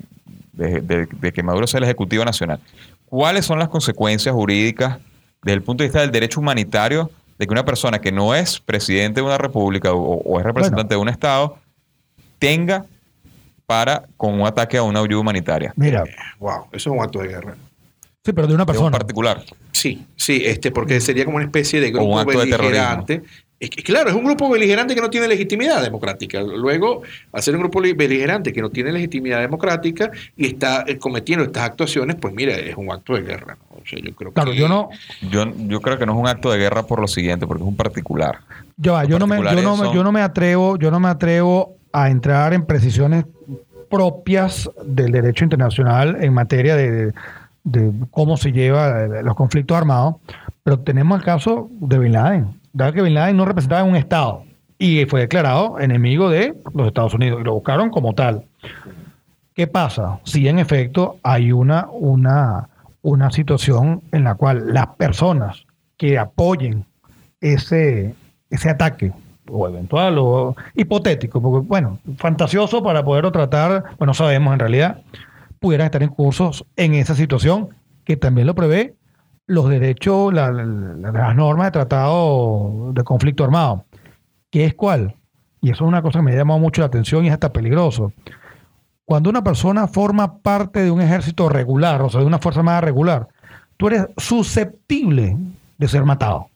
de, 0.53 0.81
de- 0.81 1.05
de 1.05 1.31
que 1.31 1.41
Maduro 1.43 1.65
sea 1.67 1.77
el 1.77 1.85
Ejecutivo 1.85 2.25
Nacional. 2.25 2.59
¿Cuáles 3.05 3.45
son 3.45 3.57
las 3.59 3.69
consecuencias 3.69 4.33
jurídicas 4.35 4.97
desde 5.43 5.55
el 5.55 5.63
punto 5.63 5.83
de 5.83 5.87
vista 5.87 6.01
del 6.01 6.11
derecho 6.11 6.41
humanitario 6.41 7.09
de 7.37 7.47
que 7.47 7.51
una 7.53 7.63
persona 7.63 7.99
que 8.01 8.11
no 8.11 8.35
es 8.35 8.59
presidente 8.59 9.21
de 9.21 9.25
una 9.25 9.37
república 9.37 9.93
o, 9.93 10.15
o 10.21 10.39
es 10.39 10.45
representante 10.45 10.93
de 10.95 10.99
un 10.99 11.07
Estado 11.07 11.57
tenga 12.37 12.85
para 13.65 14.03
con 14.17 14.33
un 14.41 14.45
ataque 14.45 14.77
a 14.77 14.83
una 14.83 14.99
ayuda 14.99 15.19
humanitaria 15.19 15.71
Mira, 15.77 16.03
Wow, 16.39 16.65
eso 16.73 16.89
es 16.89 16.97
un 16.97 17.01
acto 17.01 17.19
de 17.19 17.29
guerra. 17.29 17.55
sí, 18.25 18.33
pero 18.33 18.47
de 18.47 18.55
una 18.55 18.65
de 18.65 18.71
un 18.71 18.73
persona. 18.75 18.97
particular? 18.97 19.43
Sí, 19.71 20.05
sí, 20.17 20.41
este, 20.43 20.71
porque 20.71 20.99
sería 20.99 21.23
como 21.23 21.37
una 21.37 21.45
especie 21.45 21.79
de 21.79 21.87
un 21.87 21.93
grupo 21.93 22.19
acto 22.19 22.39
de 22.39 22.45
beligerante. 22.45 23.23
Es 23.59 23.69
que, 23.69 23.83
claro, 23.83 24.09
es 24.09 24.15
un 24.15 24.23
grupo 24.23 24.49
beligerante 24.49 24.95
que 24.95 25.01
no 25.01 25.09
tiene 25.09 25.27
legitimidad 25.27 25.81
democrática. 25.81 26.41
Luego, 26.41 27.01
hacer 27.33 27.55
un 27.55 27.61
grupo 27.61 27.81
li- 27.81 27.91
beligerante 27.93 28.53
que 28.53 28.61
no 28.61 28.69
tiene 28.69 28.91
legitimidad 28.93 29.39
democrática 29.41 30.11
y 30.37 30.45
está 30.47 30.85
eh, 30.87 30.97
cometiendo 30.97 31.43
estas 31.43 31.63
actuaciones, 31.63 32.15
pues 32.15 32.33
mira, 32.33 32.53
es 32.55 32.77
un 32.77 32.89
acto 32.89 33.15
de 33.15 33.21
guerra. 33.23 33.57
¿no? 33.69 33.77
O 33.77 33.85
sea, 33.85 33.99
yo 34.01 34.15
creo 34.15 34.31
Claro, 34.31 34.51
que 34.51 34.57
yo 34.57 34.69
no, 34.69 34.89
Yo, 35.29 35.43
yo 35.67 35.81
creo 35.81 35.97
que 35.99 36.05
no 36.05 36.13
es 36.13 36.19
un 36.19 36.27
acto 36.27 36.51
de 36.51 36.57
guerra 36.57 36.83
por 36.83 37.01
lo 37.01 37.07
siguiente, 37.07 37.45
porque 37.47 37.63
es 37.63 37.67
un 37.67 37.75
particular. 37.75 38.37
yo, 38.77 38.93
va, 38.93 39.03
yo 39.03 39.19
no 39.19 39.27
me, 39.27 39.37
yo 39.37 39.61
no 39.61 39.93
yo 39.93 40.03
no 40.03 40.11
me 40.13 40.21
atrevo, 40.21 40.77
yo 40.77 40.89
no 40.89 40.99
me 41.01 41.09
atrevo 41.09 41.75
a 41.91 42.09
entrar 42.09 42.53
en 42.53 42.65
precisiones 42.65 43.25
propias 43.89 44.69
del 44.85 45.11
derecho 45.11 45.43
internacional 45.43 46.17
en 46.21 46.33
materia 46.33 46.75
de, 46.75 47.11
de 47.63 47.91
cómo 48.11 48.37
se 48.37 48.51
lleva 48.51 49.07
los 49.23 49.35
conflictos 49.35 49.75
armados, 49.77 50.15
pero 50.63 50.79
tenemos 50.79 51.19
el 51.19 51.25
caso 51.25 51.69
de 51.79 51.97
Bin 51.97 52.13
Laden. 52.13 52.58
Dado 52.73 52.93
que 52.93 53.01
Bin 53.01 53.13
Laden 53.13 53.37
no 53.37 53.45
representaba 53.45 53.81
en 53.81 53.89
un 53.89 53.95
estado 53.95 54.43
y 54.77 55.05
fue 55.05 55.21
declarado 55.21 55.79
enemigo 55.79 56.29
de 56.29 56.55
los 56.73 56.87
Estados 56.87 57.13
Unidos 57.13 57.41
y 57.41 57.43
lo 57.43 57.53
buscaron 57.53 57.89
como 57.89 58.13
tal. 58.13 58.45
¿Qué 59.53 59.67
pasa? 59.67 60.19
Si 60.23 60.47
en 60.47 60.57
efecto 60.59 61.17
hay 61.21 61.51
una, 61.51 61.87
una, 61.91 62.69
una 63.01 63.31
situación 63.31 64.01
en 64.11 64.23
la 64.23 64.35
cual 64.35 64.73
las 64.73 64.87
personas 64.95 65.65
que 65.97 66.17
apoyen 66.17 66.85
ese, 67.41 68.15
ese 68.49 68.69
ataque, 68.69 69.11
o 69.51 69.67
eventual 69.67 70.17
o 70.19 70.55
hipotético, 70.75 71.41
porque 71.41 71.67
bueno, 71.67 71.99
fantasioso 72.17 72.83
para 72.83 73.03
poderlo 73.03 73.31
tratar, 73.31 73.83
bueno, 73.97 74.13
sabemos 74.13 74.53
en 74.53 74.59
realidad, 74.59 75.01
pudieran 75.59 75.85
estar 75.85 76.03
en 76.03 76.09
cursos 76.09 76.65
en 76.75 76.93
esa 76.93 77.15
situación 77.15 77.69
que 78.05 78.15
también 78.15 78.47
lo 78.47 78.55
prevé 78.55 78.95
los 79.49 79.67
derechos, 79.69 80.33
la- 80.33 80.51
la- 80.51 81.11
las 81.11 81.35
normas 81.35 81.67
de 81.67 81.71
tratado 81.71 82.91
de 82.93 83.03
conflicto 83.03 83.43
armado. 83.43 83.85
¿Qué 84.51 84.65
es 84.65 84.73
cuál? 84.75 85.15
Y 85.61 85.71
eso 85.71 85.83
es 85.83 85.87
una 85.87 86.01
cosa 86.01 86.19
que 86.19 86.23
me 86.25 86.31
ha 86.31 86.37
llamado 86.37 86.59
mucho 86.59 86.81
la 86.81 86.87
atención 86.87 87.25
y 87.25 87.27
es 87.27 87.33
hasta 87.33 87.51
peligroso. 87.51 88.13
Cuando 89.05 89.29
una 89.29 89.43
persona 89.43 89.87
forma 89.87 90.37
parte 90.37 90.83
de 90.83 90.91
un 90.91 91.01
ejército 91.01 91.49
regular, 91.49 92.01
o 92.01 92.09
sea, 92.09 92.21
de 92.21 92.27
una 92.27 92.39
fuerza 92.39 92.59
armada 92.59 92.81
regular, 92.81 93.27
tú 93.75 93.87
eres 93.87 94.05
susceptible 94.17 95.35
de 95.77 95.87
ser 95.87 96.03
matado. 96.05 96.47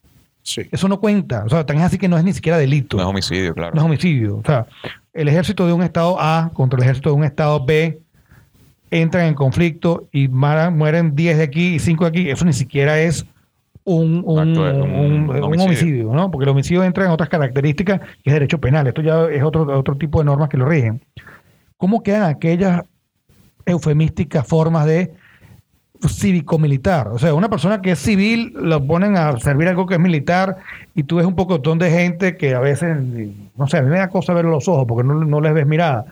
sí. 0.46 0.62
Eso 0.72 0.88
no 0.88 1.00
cuenta. 1.00 1.44
O 1.46 1.50
sea, 1.50 1.66
tan 1.66 1.78
es 1.78 1.84
así 1.84 1.98
que 1.98 2.08
no 2.10 2.18
es 2.18 2.24
ni 2.24 2.34
siquiera 2.34 2.58
delito. 2.58 2.98
No 2.98 3.04
es 3.04 3.10
homicidio, 3.10 3.54
claro. 3.56 3.74
No 3.74 3.82
es 3.82 3.86
homicidio. 3.86 4.38
O 4.38 4.44
sea, 4.46 4.68
el 5.14 5.28
ejército 5.30 5.66
de 5.66 5.74
un 5.74 5.82
estado 5.84 6.18
A 6.20 6.52
contra 6.54 6.78
el 6.78 6.84
ejército 6.84 7.10
de 7.10 7.16
un 7.16 7.24
estado 7.24 7.66
B 7.66 8.02
entran 9.02 9.26
en 9.26 9.34
conflicto 9.34 10.08
y 10.12 10.28
mueren 10.28 11.16
10 11.16 11.38
de 11.38 11.44
aquí 11.44 11.76
y 11.76 11.80
5 11.80 12.04
de 12.06 12.10
aquí. 12.10 12.30
Eso 12.30 12.46
ni 12.46 12.54
siquiera 12.54 13.00
es 13.00 13.26
un, 13.86 14.24
un- 14.26 15.30
homicidio, 15.66 16.14
¿no? 16.14 16.30
Porque 16.32 16.44
el 16.46 16.50
homicidio 16.50 16.84
entra 16.84 17.06
en 17.06 17.12
otras 17.12 17.28
características 17.30 18.00
que 18.02 18.30
es 18.30 18.34
derecho 18.34 18.60
penal. 18.60 18.88
Esto 18.88 19.02
ya 19.02 19.26
es 19.26 19.44
otro, 19.44 19.64
otro 19.78 19.96
tipo 19.96 20.20
de 20.20 20.26
normas 20.26 20.50
que 20.50 20.58
lo 20.58 20.66
rigen. 20.66 21.02
¿Cómo 21.78 22.02
quedan 22.04 22.24
aquellas 22.24 22.82
eufemísticas 23.66 24.48
formas 24.48 24.86
de 24.86 25.12
cívico-militar? 26.08 27.08
O 27.10 27.18
sea, 27.20 27.34
una 27.34 27.50
persona 27.50 27.82
que 27.82 27.92
es 27.92 28.00
civil 28.00 28.54
lo 28.56 28.86
ponen 28.86 29.18
a 29.18 29.38
servir 29.40 29.68
algo 29.68 29.86
que 29.86 29.96
es 29.96 30.00
militar 30.00 30.58
y 30.96 31.04
tú 31.04 31.18
ves 31.18 31.26
un 31.26 31.36
pocotón 31.36 31.80
de 31.80 31.90
gente 31.92 32.38
que 32.38 32.54
a 32.56 32.60
veces, 32.60 32.98
no 33.58 33.68
sé, 33.68 33.78
a 33.78 33.82
mí 33.82 33.90
me 33.90 33.98
da 33.98 34.10
cosa 34.10 34.34
ver 34.34 34.46
los 34.46 34.68
ojos 34.68 34.86
porque 34.88 35.06
no, 35.08 35.16
no 35.26 35.42
les 35.42 35.54
ves 35.54 35.66
mirada. 35.66 36.06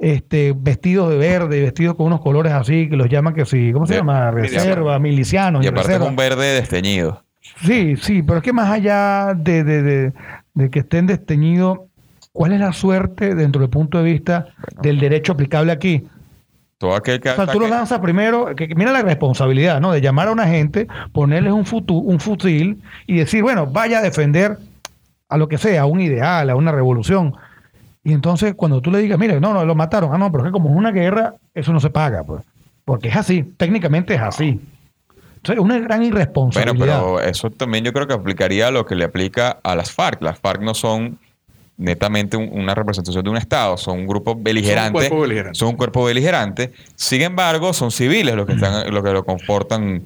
Este, 0.00 0.54
vestidos 0.56 1.10
de 1.10 1.18
verde, 1.18 1.60
vestidos 1.60 1.96
con 1.96 2.06
unos 2.06 2.20
colores 2.20 2.52
así, 2.52 2.88
que 2.88 2.96
los 2.96 3.08
llaman 3.08 3.34
que 3.34 3.44
sí, 3.44 3.72
¿cómo 3.72 3.84
se 3.84 3.94
De- 3.94 3.98
llama? 4.00 4.30
Reserva, 4.30 4.96
milicianos. 5.00 5.64
y 5.64 5.66
aparte 5.66 5.80
es 5.82 5.86
reserva. 5.98 6.06
un 6.08 6.14
verde 6.16 6.46
desteñido. 6.54 7.24
Sí, 7.64 7.96
sí, 7.96 8.22
pero 8.22 8.38
es 8.38 8.44
que 8.44 8.52
más 8.52 8.70
allá 8.70 9.34
de, 9.36 9.64
de- 9.64 10.12
de- 10.54 10.70
que 10.70 10.78
estén 10.80 11.06
desteñidos, 11.08 11.80
¿cuál 12.32 12.52
es 12.52 12.60
la 12.60 12.72
suerte 12.72 13.34
dentro 13.34 13.60
del 13.60 13.70
punto 13.70 13.98
de 13.98 14.04
vista 14.04 14.46
del 14.82 15.00
derecho 15.00 15.32
aplicable 15.32 15.72
aquí? 15.72 16.06
Todo 16.78 16.94
aquel 16.94 17.18
que 17.20 17.30
O 17.30 17.34
sea, 17.34 17.48
tú 17.48 17.58
lo 17.58 17.66
lanzas 17.66 17.98
primero, 17.98 18.54
que, 18.54 18.68
que 18.68 18.74
mira 18.76 18.92
la 18.92 19.02
responsabilidad, 19.02 19.80
¿no? 19.80 19.90
De 19.90 20.00
llamar 20.00 20.28
a 20.28 20.32
una 20.32 20.46
gente, 20.46 20.86
ponerles 21.12 21.52
un, 21.52 21.64
futu- 21.64 22.02
un 22.04 22.20
fusil 22.20 22.80
y 23.08 23.16
decir, 23.16 23.42
bueno, 23.42 23.66
vaya 23.66 23.98
a 23.98 24.02
defender 24.02 24.58
a 25.28 25.36
lo 25.36 25.48
que 25.48 25.58
sea, 25.58 25.82
a 25.82 25.86
un 25.86 26.00
ideal, 26.00 26.50
a 26.50 26.54
una 26.54 26.70
revolución. 26.70 27.34
Y 28.08 28.12
entonces 28.14 28.54
cuando 28.56 28.80
tú 28.80 28.90
le 28.90 29.00
digas, 29.00 29.18
mire, 29.18 29.38
no, 29.38 29.52
no, 29.52 29.66
lo 29.66 29.74
mataron, 29.74 30.14
ah, 30.14 30.16
no, 30.16 30.32
pero 30.32 30.44
es 30.44 30.48
que 30.48 30.52
como 30.52 30.70
es 30.70 30.76
una 30.76 30.92
guerra, 30.92 31.34
eso 31.54 31.74
no 31.74 31.78
se 31.80 31.90
paga, 31.90 32.24
pues. 32.24 32.42
Porque 32.86 33.08
es 33.08 33.16
así, 33.16 33.42
técnicamente 33.58 34.14
es 34.14 34.20
así. 34.22 34.58
Entonces, 35.36 35.56
es 35.56 35.58
una 35.58 35.78
gran 35.78 35.98
Bueno, 36.00 36.04
irresponsabilidad. 36.16 37.00
pero 37.02 37.20
eso 37.20 37.50
también 37.50 37.84
yo 37.84 37.92
creo 37.92 38.06
que 38.06 38.14
aplicaría 38.14 38.68
a 38.68 38.70
lo 38.70 38.86
que 38.86 38.94
le 38.94 39.04
aplica 39.04 39.58
a 39.62 39.76
las 39.76 39.92
FARC. 39.92 40.22
Las 40.22 40.38
FARC 40.38 40.62
no 40.62 40.72
son 40.72 41.18
netamente 41.76 42.38
un- 42.38 42.48
una 42.58 42.74
representación 42.74 43.22
de 43.22 43.30
un 43.30 43.36
Estado, 43.36 43.76
son 43.76 44.00
un 44.00 44.06
grupo 44.06 44.34
beligerante. 44.34 44.92
cuerpo 44.92 45.20
beligerante. 45.20 45.58
Son 45.58 45.68
un 45.68 45.76
cuerpo 45.76 46.02
beligerante. 46.04 46.72
Sin 46.94 47.20
embargo, 47.20 47.74
son 47.74 47.90
civiles 47.90 48.34
los 48.34 48.46
que 48.46 48.54
están, 48.54 48.90
los 48.92 49.04
que 49.04 49.10
lo 49.12 49.22
comportan 49.24 50.02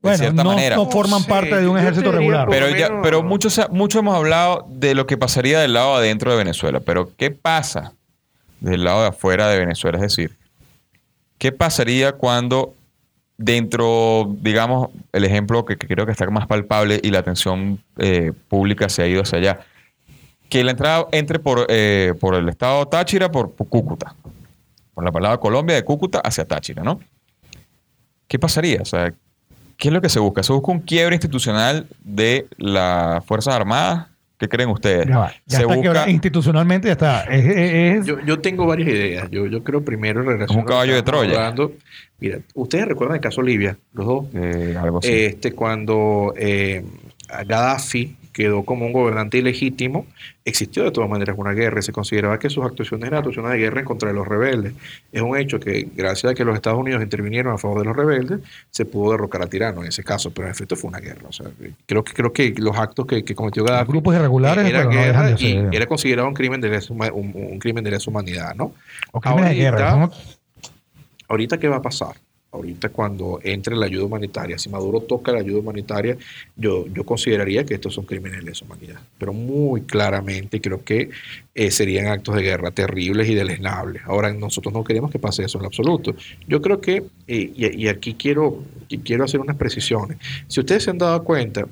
Bueno, 0.00 0.16
cierta 0.18 0.42
no, 0.42 0.50
manera. 0.50 0.76
no 0.76 0.90
forman 0.90 1.22
parte 1.24 1.54
de 1.54 1.68
un 1.68 1.78
ejército 1.78 2.10
regular. 2.10 2.48
Pero, 2.48 2.70
ya, 2.70 3.02
pero 3.02 3.22
mucho, 3.22 3.50
se- 3.50 3.68
mucho 3.68 3.98
hemos 3.98 4.14
hablado 4.16 4.66
de 4.70 4.94
lo 4.94 5.06
que 5.06 5.18
pasaría 5.18 5.60
del 5.60 5.74
lado 5.74 5.94
adentro 5.96 6.30
de 6.32 6.38
Venezuela. 6.38 6.80
Pero, 6.80 7.10
¿qué 7.16 7.30
pasa 7.30 7.92
del 8.60 8.84
lado 8.84 9.02
de 9.02 9.08
afuera 9.08 9.48
de 9.48 9.58
Venezuela? 9.58 9.98
Es 9.98 10.02
decir, 10.02 10.38
¿qué 11.36 11.52
pasaría 11.52 12.12
cuando 12.12 12.74
dentro, 13.36 14.34
digamos, 14.40 14.90
el 15.12 15.24
ejemplo 15.24 15.64
que, 15.64 15.76
que 15.76 15.86
creo 15.86 16.06
que 16.06 16.12
está 16.12 16.28
más 16.30 16.46
palpable 16.46 17.00
y 17.02 17.10
la 17.10 17.18
atención 17.20 17.82
eh, 17.98 18.32
pública 18.48 18.88
se 18.88 19.02
ha 19.02 19.06
ido 19.06 19.22
hacia 19.22 19.38
allá, 19.38 19.60
que 20.48 20.64
la 20.64 20.72
entrada 20.72 21.06
entre 21.12 21.38
por, 21.38 21.66
eh, 21.68 22.12
por 22.20 22.34
el 22.34 22.48
estado 22.48 22.86
Táchira, 22.86 23.30
por, 23.30 23.50
por 23.52 23.68
Cúcuta, 23.68 24.14
por 24.94 25.04
la 25.04 25.12
palabra 25.12 25.38
Colombia, 25.38 25.74
de 25.76 25.84
Cúcuta 25.84 26.18
hacia 26.20 26.44
Táchira, 26.46 26.82
¿no? 26.82 27.00
¿Qué 28.26 28.38
pasaría? 28.38 28.80
O 28.82 28.84
sea, 28.84 29.12
¿qué 29.80 29.88
es 29.88 29.94
lo 29.94 30.00
que 30.00 30.08
se 30.08 30.20
busca? 30.20 30.44
¿Se 30.44 30.52
busca 30.52 30.70
un 30.70 30.78
quiebre 30.80 31.16
institucional 31.16 31.88
de 32.04 32.46
las 32.58 33.24
Fuerzas 33.24 33.54
Armadas? 33.56 34.06
¿Qué 34.38 34.48
creen 34.48 34.70
ustedes? 34.70 35.06
Ya, 35.06 35.18
va, 35.18 35.28
ya 35.44 35.56
se 35.58 35.62
está 35.62 35.66
busca 35.66 35.82
quebrado. 35.82 36.08
institucionalmente, 36.10 36.86
ya 36.86 36.92
está. 36.92 37.22
Es, 37.24 37.44
es- 37.44 37.98
es- 38.00 38.06
Yo, 38.06 38.20
yo 38.24 38.38
tengo 38.40 38.66
varias 38.66 38.88
ideas. 38.88 39.28
Yo, 39.30 39.46
yo 39.46 39.62
creo 39.64 39.84
primero 39.84 40.20
en 40.20 40.26
relación 40.28 40.60
un 40.60 40.64
caballo 40.64 40.92
de 40.94 41.00
que 41.00 41.02
Troya. 41.04 41.30
hablando. 41.36 41.72
Mira, 42.20 42.38
ustedes 42.54 42.86
recuerdan 42.86 43.16
el 43.16 43.20
caso 43.20 43.42
Libia, 43.42 43.76
los 43.92 44.06
dos. 44.06 44.24
eh, 44.34 44.76
algo 44.80 44.98
así. 44.98 45.08
Este, 45.12 45.52
cuando 45.52 46.32
eh, 46.36 46.84
Gaddafi 47.46 48.16
quedó 48.40 48.62
como 48.62 48.86
un 48.86 48.92
gobernante 48.92 49.36
ilegítimo, 49.36 50.06
existió 50.46 50.82
de 50.82 50.90
todas 50.90 51.10
maneras 51.10 51.36
una 51.38 51.52
guerra 51.52 51.80
y 51.80 51.82
se 51.82 51.92
consideraba 51.92 52.38
que 52.38 52.48
sus 52.48 52.64
actuaciones 52.64 53.06
eran 53.06 53.18
actuaciones 53.18 53.52
de 53.52 53.58
guerra 53.58 53.80
en 53.80 53.84
contra 53.84 54.08
de 54.08 54.14
los 54.14 54.26
rebeldes. 54.26 54.72
Es 55.12 55.20
un 55.20 55.36
hecho 55.36 55.60
que, 55.60 55.88
gracias 55.94 56.32
a 56.32 56.34
que 56.34 56.42
los 56.42 56.54
Estados 56.54 56.78
Unidos 56.78 57.02
intervinieron 57.02 57.52
a 57.52 57.58
favor 57.58 57.80
de 57.80 57.84
los 57.84 57.94
rebeldes, 57.94 58.40
se 58.70 58.86
pudo 58.86 59.12
derrocar 59.12 59.42
a 59.42 59.46
Tirano 59.46 59.82
en 59.82 59.88
ese 59.88 60.02
caso, 60.02 60.30
pero 60.30 60.46
en 60.46 60.52
efecto 60.52 60.74
fue 60.74 60.88
una 60.88 61.00
guerra. 61.00 61.28
O 61.28 61.32
sea, 61.32 61.48
creo, 61.84 62.02
que, 62.02 62.14
creo 62.14 62.32
que 62.32 62.54
los 62.56 62.78
actos 62.78 63.04
que, 63.04 63.24
que 63.24 63.34
cometió 63.34 63.62
Gaddafi 63.62 63.90
grupos 63.90 64.14
irregulares, 64.14 64.64
era 64.64 64.78
pero 64.78 64.90
no 64.90 64.96
guerra 64.96 65.22
dejan 65.26 65.36
de 65.36 65.68
y 65.72 65.76
era 65.76 65.86
considerado 65.86 66.26
un 66.26 66.34
crimen 66.34 66.62
de 66.62 66.70
lesa, 66.70 66.94
un, 66.94 67.32
un 67.34 67.58
crimen 67.58 67.84
de 67.84 67.90
lesa 67.90 68.10
humanidad, 68.10 68.54
¿no? 68.54 68.72
o 69.12 69.20
de 69.20 69.54
guerra. 69.54 69.96
¿no? 69.96 70.10
Ahorita, 71.28 71.58
¿qué 71.58 71.68
va 71.68 71.76
a 71.76 71.82
pasar? 71.82 72.14
Ahorita 72.52 72.88
cuando 72.88 73.38
entre 73.44 73.76
la 73.76 73.86
ayuda 73.86 74.04
humanitaria, 74.04 74.58
si 74.58 74.68
Maduro 74.68 75.00
toca 75.00 75.30
la 75.30 75.38
ayuda 75.38 75.60
humanitaria, 75.60 76.16
yo, 76.56 76.86
yo 76.88 77.04
consideraría 77.04 77.64
que 77.64 77.74
estos 77.74 77.94
son 77.94 78.04
crímenes 78.04 78.44
de 78.44 78.52
humanidad, 78.64 79.00
pero 79.18 79.32
muy 79.32 79.82
claramente 79.82 80.60
creo 80.60 80.82
que 80.82 81.10
eh, 81.54 81.70
serían 81.70 82.08
actos 82.08 82.34
de 82.34 82.42
guerra 82.42 82.72
terribles 82.72 83.28
y 83.28 83.34
deleznables. 83.34 84.02
Ahora, 84.04 84.32
nosotros 84.32 84.74
no 84.74 84.82
queremos 84.82 85.12
que 85.12 85.20
pase 85.20 85.44
eso 85.44 85.58
en 85.60 85.66
absoluto. 85.66 86.14
Yo 86.48 86.60
creo 86.60 86.80
que, 86.80 87.04
eh, 87.28 87.52
y, 87.54 87.84
y 87.84 87.88
aquí 87.88 88.14
quiero, 88.14 88.64
quiero 89.04 89.24
hacer 89.24 89.38
unas 89.38 89.56
precisiones, 89.56 90.18
si 90.48 90.58
ustedes 90.58 90.82
se 90.82 90.90
han 90.90 90.98
dado 90.98 91.22
cuenta, 91.22 91.66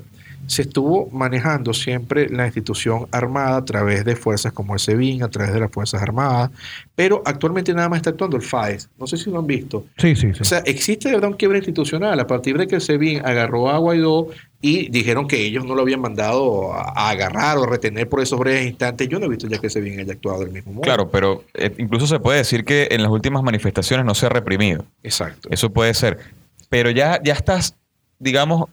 se 0.48 0.62
estuvo 0.62 1.11
manejando 1.11 1.74
siempre 1.74 2.28
la 2.30 2.46
institución 2.46 3.06
armada 3.12 3.58
a 3.58 3.64
través 3.64 4.04
de 4.04 4.16
fuerzas 4.16 4.52
como 4.52 4.72
el 4.72 4.80
SEBIN, 4.80 5.22
a 5.22 5.28
través 5.28 5.52
de 5.52 5.61
las 5.61 5.70
Fuerzas 5.70 6.00
Armadas, 6.00 6.50
pero 6.94 7.22
actualmente 7.26 7.74
nada 7.74 7.90
más 7.90 7.98
está 7.98 8.11
actuando 8.11 8.38
el 8.38 8.42
FAES. 8.42 8.88
No 8.98 9.06
sé 9.06 9.18
si 9.18 9.30
lo 9.30 9.38
han 9.38 9.46
visto. 9.46 9.84
Sí, 9.98 10.16
sí, 10.16 10.32
sí. 10.32 10.40
O 10.40 10.44
sea, 10.44 10.61
existe 10.61 11.08
de 11.08 11.16
verdad 11.16 11.30
un 11.30 11.37
quiebre 11.37 11.58
institucional 11.58 12.18
a 12.18 12.26
partir 12.26 12.56
de 12.56 12.66
que 12.66 12.76
el 12.76 12.80
SEBIN 12.80 13.26
agarró 13.26 13.68
a 13.68 13.76
Guaidó 13.76 14.28
y 14.62 14.88
dijeron 14.90 15.28
que 15.28 15.44
ellos 15.44 15.66
no 15.66 15.74
lo 15.74 15.82
habían 15.82 16.00
mandado 16.00 16.72
a, 16.72 17.11
agarrar 17.11 17.58
o 17.58 17.64
a 17.64 17.66
retener 17.66 18.08
por 18.08 18.22
esos 18.22 18.38
breves 18.38 18.66
instantes. 18.66 19.06
Yo 19.06 19.18
no 19.18 19.26
he 19.26 19.28
visto 19.28 19.46
ya 19.48 19.58
que 19.58 19.66
el 19.66 19.70
SEBIN 19.70 20.00
haya 20.00 20.14
actuado 20.14 20.40
del 20.40 20.50
mismo 20.50 20.72
modo. 20.72 20.82
Claro, 20.82 21.11
pero 21.11 21.44
eh, 21.52 21.74
incluso 21.76 22.06
se 22.06 22.18
puede 22.20 22.38
decir 22.38 22.64
que 22.64 22.88
en 22.90 23.02
las 23.02 23.11
últimas 23.11 23.42
manifestaciones 23.42 24.06
no 24.06 24.14
se 24.14 24.24
ha 24.24 24.30
reprimido. 24.30 24.87
Exacto. 25.02 25.50
Eso 25.52 25.70
puede 25.70 25.92
ser. 25.92 26.18
Pero 26.70 26.90
ya, 26.90 27.20
ya 27.22 27.34
estás, 27.34 27.76
digamos, 28.18 28.70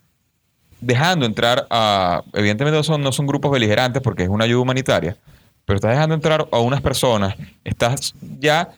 dejando 0.86 1.26
entrar 1.26 1.68
a. 1.70 2.24
Evidentemente 2.34 2.78
no 2.78 2.84
son, 2.84 3.02
no 3.02 3.12
son 3.12 3.26
grupos 3.28 3.52
beligerantes 3.52 4.02
porque 4.02 4.24
es 4.24 4.30
una 4.30 4.46
ayuda 4.46 4.62
humanitaria, 4.62 5.18
pero 5.66 5.76
estás 5.78 5.92
dejando 5.92 6.16
entrar 6.16 6.48
a 6.52 6.60
unas 6.60 6.82
personas, 6.82 7.36
estás 7.64 8.14
ya 8.40 8.70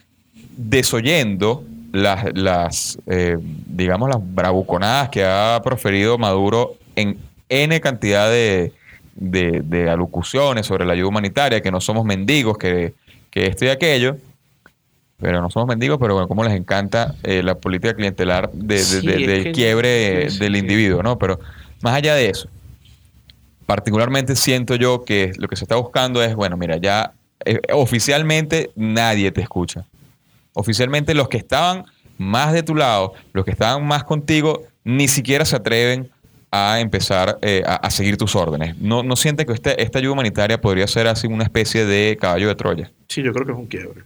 desoyendo 0.56 1.64
las, 1.92 2.26
las 2.36 2.98
eh, 3.06 3.36
digamos, 3.40 4.08
las 4.08 4.18
bravuconadas 4.20 5.08
que 5.08 5.24
ha 5.24 5.60
proferido 5.62 6.18
Maduro 6.18 6.74
en 6.96 7.18
N 7.48 7.80
cantidad 7.80 8.28
de, 8.28 8.72
de, 9.14 9.62
de 9.64 9.88
alocuciones 9.88 10.66
sobre 10.66 10.84
la 10.84 10.92
ayuda 10.94 11.08
humanitaria, 11.08 11.60
que 11.62 11.70
no 11.70 11.80
somos 11.80 12.04
mendigos, 12.04 12.58
que, 12.58 12.94
que 13.30 13.46
esto 13.46 13.64
y 13.64 13.68
aquello. 13.68 14.16
Pero 15.20 15.40
no 15.42 15.50
somos 15.50 15.66
mendigos, 15.68 15.98
pero 15.98 16.14
bueno, 16.14 16.28
como 16.28 16.44
les 16.44 16.52
encanta 16.54 17.14
eh, 17.24 17.42
la 17.42 17.56
política 17.56 17.92
clientelar 17.94 18.52
de, 18.52 18.76
de- 18.76 18.82
Sí, 18.84 19.06
de- 19.06 19.20
es 19.20 19.26
del 19.26 19.42
que- 19.44 19.52
quiebre 19.52 20.30
sí, 20.30 20.36
sí, 20.36 20.38
del 20.44 20.56
individuo, 20.56 21.02
¿no? 21.02 21.18
Pero 21.18 21.40
más 21.80 21.94
allá 21.94 22.14
de 22.14 22.30
eso, 22.30 22.48
particularmente 23.66 24.36
siento 24.36 24.74
yo 24.76 25.04
que 25.04 25.32
lo 25.36 25.48
que 25.48 25.56
se 25.56 25.64
está 25.64 25.76
buscando 25.76 26.22
es, 26.22 26.34
bueno, 26.34 26.56
mira, 26.56 26.76
ya 26.78 27.12
eh, 27.44 27.60
oficialmente 27.72 28.70
nadie 28.74 29.30
te 29.30 29.40
escucha. 29.40 29.84
Oficialmente 30.54 31.14
los 31.14 31.28
que 31.28 31.36
estaban 31.36 31.84
más 32.16 32.52
de 32.52 32.62
tu 32.62 32.74
lado, 32.74 33.14
los 33.32 33.44
que 33.44 33.52
estaban 33.52 33.86
más 33.86 34.04
contigo, 34.04 34.64
ni 34.84 35.06
siquiera 35.06 35.44
se 35.44 35.56
atreven 35.56 36.10
a 36.50 36.80
empezar 36.80 37.38
eh, 37.42 37.62
a, 37.66 37.90
seguir 37.90 38.16
tus 38.16 38.34
órdenes. 38.34 38.76
No, 38.78 39.02
no 39.02 39.14
que 39.16 39.52
este- 39.52 39.82
esta 39.82 39.98
ayuda 39.98 40.12
humanitaria 40.12 40.60
podría 40.60 40.86
ser 40.86 41.06
así 41.06 41.26
una 41.26 41.44
especie 41.44 41.84
de 41.84 42.16
caballo 42.18 42.48
de 42.48 42.54
Troya. 42.54 42.90
Sí, 43.08 43.22
yo 43.22 43.32
creo 43.32 43.46
que 43.46 43.52
es 43.52 43.58
un 43.58 43.66
quiebre. 43.66 44.02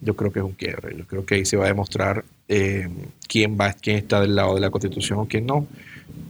Yo 0.00 0.16
creo 0.16 0.32
que 0.32 0.40
es 0.40 0.44
un 0.44 0.52
quiebre. 0.52 0.96
Yo 0.96 1.06
creo 1.06 1.24
que 1.24 1.36
ahí 1.36 1.44
se 1.44 1.56
va 1.56 1.66
a 1.66 1.68
demostrar 1.68 2.24
eh, 2.48 2.88
quién 3.28 3.56
va, 3.58 3.72
quién 3.72 3.98
está 3.98 4.20
del 4.20 4.34
lado 4.34 4.56
de 4.56 4.60
la 4.60 4.70
Constitución 4.70 5.20
o 5.20 5.26
quién 5.26 5.46
no. 5.46 5.66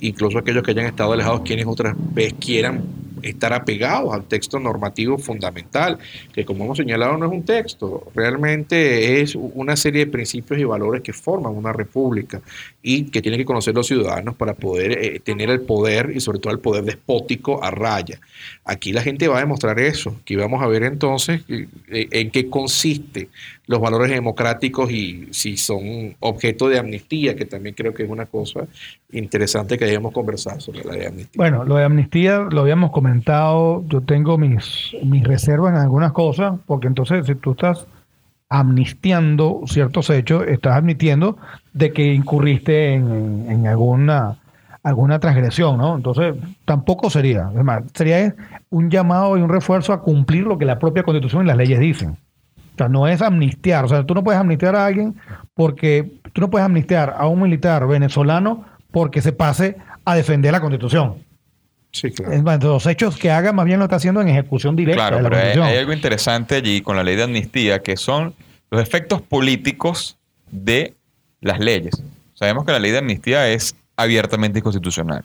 Incluso 0.03 0.39
aquellos 0.39 0.63
que 0.63 0.73
hayan 0.73 0.87
estado 0.87 1.13
alejados, 1.13 1.43
quienes 1.43 1.67
otras 1.67 1.95
veces 2.13 2.35
quieran 2.35 3.02
estar 3.23 3.53
apegados 3.53 4.13
al 4.13 4.25
texto 4.25 4.59
normativo 4.59 5.19
fundamental, 5.19 5.99
que 6.33 6.45
como 6.45 6.65
hemos 6.65 6.79
señalado 6.79 7.17
no 7.17 7.27
es 7.27 7.33
un 7.33 7.45
texto, 7.45 8.11
realmente 8.15 9.21
es 9.21 9.35
una 9.35 9.77
serie 9.77 10.07
de 10.07 10.11
principios 10.11 10.61
y 10.61 10.65
valores 10.65 11.03
que 11.03 11.13
forman 11.13 11.55
una 11.55 11.73
república 11.73 12.41
y 12.83 13.05
que 13.05 13.23
tienen 13.23 13.39
que 13.39 13.45
conocer 13.45 13.75
los 13.75 13.87
ciudadanos 13.87 14.35
para 14.35 14.55
poder 14.55 14.93
eh, 14.93 15.21
tener 15.21 15.51
el 15.51 15.61
poder 15.61 16.13
y 16.15 16.21
sobre 16.21 16.39
todo 16.39 16.53
el 16.53 16.59
poder 16.59 16.85
despótico 16.85 17.63
a 17.63 17.71
raya. 17.71 18.19
Aquí 18.65 18.93
la 18.93 19.03
gente 19.03 19.29
va 19.29 19.39
a 19.39 19.41
demostrar 19.41 19.79
eso, 19.79 20.17
que 20.25 20.37
vamos 20.37 20.63
a 20.63 20.67
ver 20.67 20.83
entonces 20.83 21.43
eh, 21.49 21.69
en 21.89 22.31
qué 22.31 22.49
consiste 22.49 23.29
los 23.67 23.81
valores 23.81 24.11
democráticos 24.11 24.91
y 24.91 25.29
si 25.31 25.57
son 25.57 26.17
objeto 26.21 26.69
de 26.69 26.79
amnistía, 26.79 27.37
que 27.37 27.47
también 27.47 27.75
creo 27.75 27.95
que 27.95 28.03
es 28.03 28.11
una 28.11 28.27
cosa 28.27 28.67
interesante 29.13 29.79
que 29.79 29.85
debemos 29.85 30.13
conversar 30.13 30.61
sobre 30.61 30.85
la 30.85 30.95
de 30.95 31.07
amnistía. 31.07 31.37
Bueno, 31.37 31.65
lo 31.65 31.77
de 31.77 31.85
amnistía 31.85 32.41
lo 32.51 32.63
habíamos 32.63 32.91
comentado. 32.91 33.12
Yo 33.21 34.01
tengo 34.07 34.39
mis, 34.39 34.95
reservas 35.23 35.75
en 35.75 35.81
algunas 35.81 36.13
cosas, 36.13 36.55
porque 36.67 36.87
entonces 36.87 37.27
si 37.27 37.35
tú 37.35 37.53
estás 37.53 37.87
amnistiando 38.49 39.63
ciertos 39.67 40.11
hechos, 40.11 40.45
estás 40.47 40.77
admitiendo 40.77 41.37
de 41.73 41.93
que 41.93 42.13
incurriste 42.13 42.95
en, 42.95 43.67
alguna 43.67 44.39
alguna 44.83 45.21
transgresión, 45.21 45.79
¿no? 45.79 45.95
Entonces, 45.95 46.35
tampoco 46.65 47.09
sería. 47.09 47.51
Es 47.55 47.93
sería 47.95 48.35
un 48.69 48.91
llamado 48.91 49.39
y 49.39 49.41
un 49.41 49.49
refuerzo 49.49 49.93
a 49.93 50.03
cumplir 50.03 50.45
lo 50.45 50.59
que 50.59 50.65
la 50.65 50.81
propia 50.81 51.05
Constitución 51.05 51.45
y 51.45 51.47
las 51.47 51.57
leyes 51.57 51.79
dicen. 51.79 52.17
O 52.75 52.79
sea, 52.79 52.89
no 52.89 53.07
es 53.07 53.23
amnistiar. 53.23 53.85
O 53.85 53.89
sea, 53.89 54.05
tú 54.05 54.13
no 54.13 54.25
puedes 54.25 54.41
amnistiar 54.41 54.75
a 54.75 54.85
alguien 54.85 55.15
porque 55.55 56.11
tú 56.33 56.41
no 56.41 56.51
puedes 56.51 56.67
amnistiar 56.67 57.15
a 57.17 57.29
un 57.29 57.41
militar 57.41 57.87
venezolano 57.87 58.65
porque 58.91 59.23
se 59.23 59.33
pase 59.33 59.77
a 60.05 60.17
defender 60.17 60.51
la 60.51 60.61
Constitución. 60.61 61.15
Sí, 61.93 62.11
claro. 62.11 62.33
Es 62.33 62.43
más, 62.43 62.63
los 62.65 62.87
hechos 62.87 63.17
que 63.19 63.31
haga 63.31 63.53
más 63.53 63.67
bien 63.67 63.79
lo 63.79 63.85
está 63.85 63.97
haciendo 63.97 64.21
en 64.23 64.29
ejecución 64.29 64.75
directa 64.75 65.09
Claro, 65.09 65.17
de 65.19 65.23
la 65.25 65.29
pero 65.31 65.65
hay, 65.65 65.77
algo 65.77 65.93
interesante 65.93 66.57
allí 66.57 66.81
con 66.81 66.97
la 66.97 67.05
ley 67.05 67.17
de 67.17 67.25
amnistía, 67.25 67.83
que 67.83 67.97
son 67.99 68.35
los 68.71 68.81
efectos 68.83 69.21
políticos 69.21 70.17
de 70.51 70.95
las 71.43 71.61
leyes. 71.61 72.03
Sabemos 72.35 72.65
que 72.65 72.73
la 72.73 72.79
ley 72.79 72.91
de 72.93 72.99
amnistía 72.99 73.49
es 73.51 73.75
abiertamente 73.97 74.59
inconstitucional. 74.61 75.25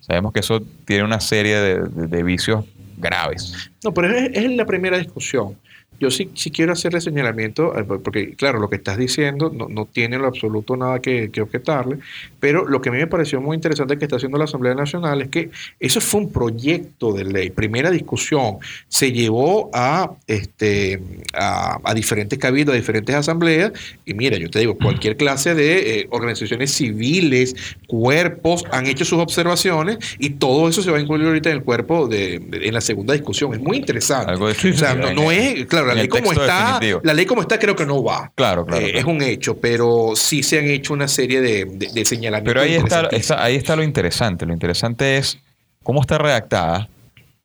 Sabemos 0.00 0.32
que 0.32 0.40
eso 0.40 0.62
tiene 0.86 1.04
una 1.04 1.20
serie 1.20 1.56
de, 1.58 1.80
de- 1.82 2.06
de 2.06 2.22
vicios 2.22 2.64
graves. 2.96 3.70
No, 3.82 3.92
pero 3.92 4.08
es, 4.16 4.30
es 4.32 4.50
la 4.52 4.64
primera 4.64 4.96
discusión. 4.98 5.56
Yo 6.00 6.10
sí, 6.10 6.30
sí 6.34 6.50
quiero 6.50 6.72
hacerle 6.72 7.00
señalamiento, 7.00 7.78
eh, 7.78 7.84
porque 7.84 8.34
claro, 8.34 8.58
lo 8.58 8.68
que 8.68 8.76
estás 8.76 8.98
diciendo 8.98 9.50
no, 9.54 9.68
no 9.68 9.86
tiene 9.86 10.16
en 10.16 10.22
lo 10.22 10.28
absoluto 10.28 10.76
nada 10.76 10.98
que, 11.00 11.30
que 11.30 11.40
objetarle, 11.40 11.98
pero 12.40 12.66
lo 12.68 12.80
que 12.80 12.88
a 12.88 12.92
mí 12.92 12.98
me 12.98 13.06
pareció 13.06 13.40
muy 13.40 13.54
interesante 13.54 13.96
que 13.98 14.04
está 14.04 14.16
haciendo 14.16 14.36
la 14.38 14.44
Asamblea 14.44 14.74
Nacional 14.74 15.22
es 15.22 15.28
que 15.28 15.50
eso 15.80 16.00
fue 16.00 16.20
un 16.22 16.32
proyecto 16.32 17.12
de 17.12 17.24
ley, 17.24 17.50
primera 17.50 17.90
discusión, 17.90 18.56
se 18.88 19.12
llevó 19.12 19.70
a, 19.72 20.10
este, 20.26 21.00
a, 21.34 21.78
a 21.84 21.94
diferentes 21.94 22.38
cabildos, 22.38 22.74
a 22.74 22.76
diferentes 22.76 23.14
asambleas, 23.14 23.72
y 24.04 24.14
mira, 24.14 24.36
yo 24.36 24.50
te 24.50 24.58
digo, 24.60 24.76
cualquier 24.76 25.16
clase 25.16 25.54
de 25.54 26.00
eh, 26.00 26.06
organizaciones 26.10 26.72
civiles, 26.72 27.54
cuerpos, 27.86 28.64
han 28.72 28.86
hecho 28.86 29.04
sus 29.04 29.18
observaciones 29.18 29.98
y 30.18 30.30
todo 30.30 30.68
eso 30.68 30.82
se 30.82 30.90
va 30.90 30.98
a 30.98 31.00
incluir 31.00 31.26
ahorita 31.26 31.50
en 31.50 31.56
el 31.58 31.62
cuerpo 31.62 32.08
de, 32.08 32.40
de- 32.40 32.66
en 32.68 32.74
la 32.74 32.80
segunda 32.80 33.14
discusión. 33.14 33.54
Es 33.54 33.60
muy 33.60 33.76
interesante. 33.78 34.32
Algo 34.32 34.48
de- 34.48 34.54
o 34.70 34.76
sea, 34.76 34.94
no, 34.94 35.12
no 35.12 35.30
es, 35.30 35.66
claro, 35.66 35.83
la 35.86 35.94
ley 35.94 36.08
como 36.08 36.32
está, 36.32 36.58
definitivo. 36.58 37.00
la 37.04 37.14
ley 37.14 37.26
como 37.26 37.42
está 37.42 37.58
creo 37.58 37.76
que 37.76 37.86
no 37.86 38.02
va. 38.02 38.32
Claro, 38.34 38.64
claro, 38.66 38.84
Eh, 38.84 38.92
claro. 38.92 38.98
Es 38.98 39.04
un 39.04 39.22
hecho, 39.22 39.58
pero 39.58 40.12
sí 40.14 40.42
se 40.42 40.58
han 40.58 40.66
hecho 40.66 40.92
una 40.92 41.08
serie 41.08 41.40
de, 41.40 41.64
de, 41.64 41.88
de 41.92 42.04
señalamientos. 42.04 42.52
Pero 42.52 42.60
ahí 42.60 43.16
está, 43.16 43.42
ahí 43.42 43.56
está 43.56 43.76
lo 43.76 43.82
interesante. 43.82 44.46
Lo 44.46 44.52
interesante 44.52 45.16
es 45.16 45.38
cómo 45.82 46.00
está 46.00 46.18
redactada 46.18 46.88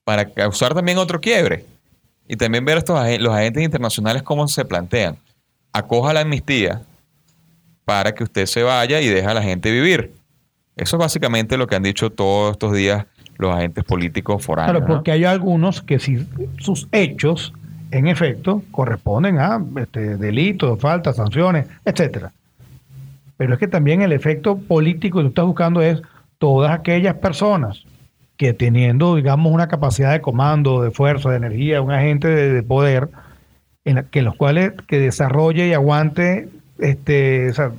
para 0.04 0.25
causar 0.30 0.73
también 0.73 0.97
otro 0.97 1.19
quiebre. 1.19 1.65
Y 2.28 2.36
también 2.36 2.63
ver 2.65 2.78
estos 2.78 2.99
los 3.19 3.34
agentes 3.34 3.63
internacionales 3.63 4.23
cómo 4.23 4.47
se 4.47 4.63
plantean. 4.65 5.17
Acoja 5.71 6.13
la 6.13 6.21
amnistía, 6.21 6.84
para 7.89 8.13
que 8.13 8.23
usted 8.23 8.45
se 8.45 8.62
vaya 8.62 9.02
y 9.02 9.08
deje 9.08 9.25
a 9.25 9.34
la 9.34 9.41
gente 9.41 9.71
vivir. 9.71 10.13
Eso 10.75 10.97
es 10.97 10.99
básicamente 10.99 11.58
lo 11.58 11.65
que 11.65 11.75
han 11.75 11.82
dicho 11.82 12.12
todos 12.12 12.52
estos 12.52 12.71
días 12.71 13.08
los 13.39 13.56
agentes 13.56 13.84
políticos 13.84 14.45
foráneos. 14.45 14.78
Claro, 14.78 14.88
¿no? 14.88 14.95
porque 14.95 15.12
hay 15.12 15.23
algunos 15.23 15.82
que 15.82 15.97
si 15.97 16.23
sus 16.60 16.88
hechos, 16.91 17.52
en 17.91 18.08
efecto, 18.08 18.62
corresponden 18.71 19.39
a 19.39 19.62
este, 19.78 20.17
delitos, 20.17 20.80
faltas, 20.80 21.15
sanciones, 21.15 21.67
etcétera. 21.86 22.32
Pero 23.38 23.54
es 23.54 23.60
que 23.60 23.67
también 23.67 24.02
el 24.02 24.12
efecto 24.12 24.58
político 24.58 25.19
que 25.19 25.23
tú 25.23 25.30
estás 25.30 25.45
buscando 25.45 25.82
es 25.82 26.02
todas 26.38 26.71
aquellas 26.71 27.15
personas 27.15 27.84
que 28.38 28.54
teniendo, 28.54 29.15
digamos, 29.15 29.52
una 29.52 29.67
capacidad 29.67 30.12
de 30.12 30.21
comando, 30.21 30.82
de 30.82 30.91
fuerza, 30.91 31.30
de 31.30 31.38
energía, 31.38 31.82
un 31.82 31.91
agente 31.91 32.28
de, 32.28 32.54
de 32.54 32.63
poder, 32.63 33.10
en 33.86 33.95
la- 33.95 34.04
que 34.04 34.21
los 34.21 34.36
cuales 34.36 34.73
que 34.88 34.99
desarrolle 34.99 35.67
y 35.67 35.73
aguante 35.73 36.47
este, 36.78 37.49
o 37.49 37.54
sea, 37.54 37.71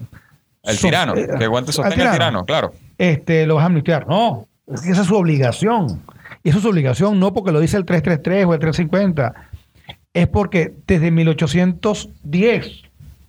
El 0.65 0.79
tirano, 0.79 1.15
eh, 1.17 1.27
que 1.39 1.45
aguante 1.45 1.73
sostenga 1.73 2.07
al 2.11 2.13
tirano, 2.13 2.45
claro. 2.45 2.73
este, 2.99 3.47
lo 3.47 3.55
vas 3.55 3.63
a 3.63 3.67
amnistiar. 3.67 4.07
No, 4.07 4.47
esa 4.67 5.01
es 5.01 5.07
su 5.07 5.17
obligación. 5.17 6.03
Y 6.43 6.51
esa 6.51 6.59
es 6.59 6.63
su 6.63 6.69
obligación 6.71 7.19
no 7.19 7.33
porque 7.33 7.53
lo 7.53 7.61
dice 7.61 7.77
el 7.79 7.85
333 7.87 8.45
o 8.47 8.53
el 8.55 8.61
350, 8.61 9.35
es 10.15 10.27
porque 10.29 10.75
desde 10.87 11.11
1810, 11.11 12.83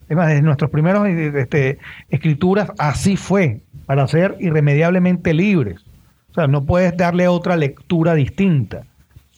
es 0.10 0.18
más, 0.18 0.28
desde 0.28 0.42
nuestros 0.42 0.72
primeros 0.72 1.08
este, 1.08 1.78
escrituras, 2.10 2.72
así 2.78 3.18
fue, 3.18 3.62
para 3.86 4.08
ser 4.08 4.36
irremediablemente 4.40 5.34
libres. 5.34 5.82
O 6.32 6.34
sea, 6.34 6.48
no 6.48 6.64
puedes 6.64 6.96
darle 6.98 7.28
otra 7.28 7.56
lectura 7.56 8.14
distinta. 8.16 8.84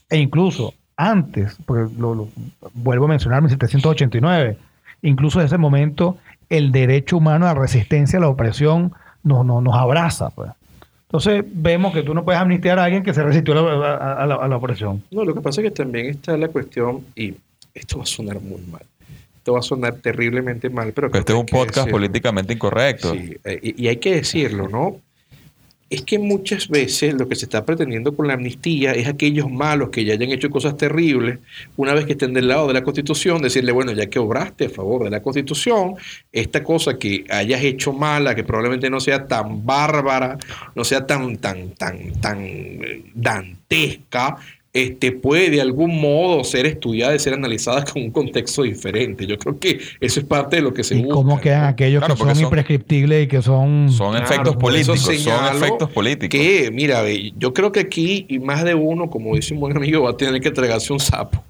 E 0.09 0.17
incluso 0.17 0.73
antes, 0.95 1.57
porque 1.65 1.91
lo, 1.97 2.13
lo- 2.15 2.29
vuelvo 2.73 3.05
a 3.05 3.09
mencionar 3.09 3.41
1789, 3.41 4.57
incluso 5.01 5.39
en 5.39 5.47
ese 5.47 5.57
momento 5.57 6.17
el 6.49 6.71
derecho 6.71 7.17
humano 7.17 7.45
a 7.47 7.53
la 7.53 7.59
resistencia 7.59 8.19
a 8.19 8.21
la 8.21 8.27
opresión 8.29 8.93
nos, 9.23 9.45
nos, 9.45 9.63
nos 9.63 9.75
abraza. 9.75 10.29
pues. 10.29 10.51
Entonces 11.13 11.43
vemos 11.47 11.93
que 11.93 12.01
tú 12.01 12.11
no 12.15 12.25
puedes 12.25 12.41
amnistiar 12.41 12.79
a 12.79 12.85
alguien 12.85 13.03
que 13.03 13.13
se 13.13 13.21
resistió 13.21 13.53
a 13.53 13.77
la, 13.77 13.93
a- 13.93 14.23
a 14.23 14.25
la- 14.25 14.35
a 14.35 14.47
la 14.47 14.57
opresión. 14.57 15.03
No, 15.11 15.23
lo 15.23 15.35
que 15.35 15.41
pasa 15.41 15.61
es 15.61 15.65
que 15.65 15.71
también 15.71 16.07
está 16.07 16.35
la 16.35 16.47
cuestión, 16.47 17.05
y 17.15 17.35
esto 17.75 17.97
va 17.99 18.03
a 18.03 18.07
sonar 18.07 18.41
muy 18.41 18.59
mal, 18.71 18.81
esto 19.37 19.53
va 19.53 19.59
a 19.59 19.61
sonar 19.61 19.93
terriblemente 19.97 20.71
mal, 20.71 20.91
pero... 20.91 21.11
Este 21.13 21.31
es 21.33 21.37
un 21.39 21.45
podcast 21.45 21.75
decirlo. 21.85 21.91
políticamente 21.91 22.53
incorrecto. 22.53 23.13
Sí, 23.13 23.37
eh, 23.43 23.59
y, 23.61 23.83
y 23.83 23.87
hay 23.89 23.97
que 23.97 24.15
decirlo, 24.15 24.67
¿no? 24.67 25.01
Es 25.93 26.01
que 26.01 26.17
muchas 26.17 26.69
veces 26.69 27.13
lo 27.13 27.29
que 27.29 27.35
se 27.35 27.45
está 27.45 27.65
pretendiendo 27.65 28.15
con 28.15 28.25
la 28.25 28.33
amnistía 28.33 28.93
es 28.93 29.07
aquellos 29.07 29.51
malos 29.51 29.89
que 29.91 30.03
ya 30.03 30.13
hayan 30.13 30.31
hecho 30.31 30.49
cosas 30.49 30.75
terribles, 30.75 31.37
una 31.77 31.93
vez 31.93 32.05
que 32.05 32.13
estén 32.13 32.33
del 32.33 32.47
lado 32.47 32.67
de 32.67 32.73
la 32.73 32.83
Constitución, 32.83 33.43
decirle, 33.43 33.71
bueno, 33.71 33.91
ya 33.91 34.07
que 34.07 34.17
obraste 34.17 34.65
a 34.65 34.69
favor 34.71 35.03
de 35.03 35.11
la 35.11 35.21
Constitución, 35.21 35.93
esta 36.31 36.63
cosa 36.63 36.97
que 36.97 37.25
hayas 37.29 37.61
hecho 37.61 37.93
mala, 37.93 38.33
que 38.33 38.43
probablemente 38.43 38.89
no 38.89 38.99
sea 38.99 39.27
tan 39.27 39.67
bárbara, 39.67 40.39
no 40.73 40.83
sea 40.83 41.05
tan, 41.05 41.37
tan, 41.37 41.75
tan, 41.75 42.11
tan 42.19 42.39
eh, 42.41 43.03
dantesca, 43.13 44.37
este, 44.73 45.11
puede 45.11 45.51
de 45.51 45.61
algún 45.61 46.01
modo 46.01 46.43
ser 46.43 46.65
estudiada 46.65 47.15
y 47.15 47.19
ser 47.19 47.35
analizada 47.35 47.85
con 47.93 48.01
un 48.01 48.09
contexto 48.11 48.63
diferente. 48.63 49.27
Yo 49.27 49.37
creo 49.37 49.59
que 49.59 49.79
eso 49.99 50.19
es 50.19 50.25
parte 50.25 50.55
de 50.55 50.61
lo 50.63 50.73
que 50.73 50.83
se 50.83 50.95
¿Y 50.95 51.01
busca. 51.03 51.13
cómo 51.13 51.39
quedan 51.39 51.65
aquellos 51.65 51.99
Claro, 51.99 52.15
que 52.15 52.23
son, 52.23 52.35
son- 52.35 52.43
imprescriptibles 52.45 53.25
y 53.25 53.27
que 53.27 53.41
son... 53.43 53.91
Son 53.91 54.11
Claro, 54.11 54.25
efectos 54.25 54.55
políticos, 54.55 54.99
son 55.01 55.55
efectos 55.55 55.89
políticos. 55.91 56.29
Que, 56.39 56.71
mira, 56.71 57.01
ve, 57.03 57.33
yo 57.37 57.53
creo 57.53 57.71
que 57.71 57.81
aquí, 57.81 58.25
y 58.27 58.39
más 58.39 58.63
de 58.63 58.73
uno, 58.73 59.09
como 59.11 59.35
dice 59.35 59.53
un 59.53 59.59
buen 59.59 59.77
amigo, 59.77 60.01
va 60.03 60.09
a 60.11 60.17
tener 60.17 60.41
que 60.41 60.49
tragarse 60.51 60.91
un 60.91 60.99
sapo. 60.99 61.43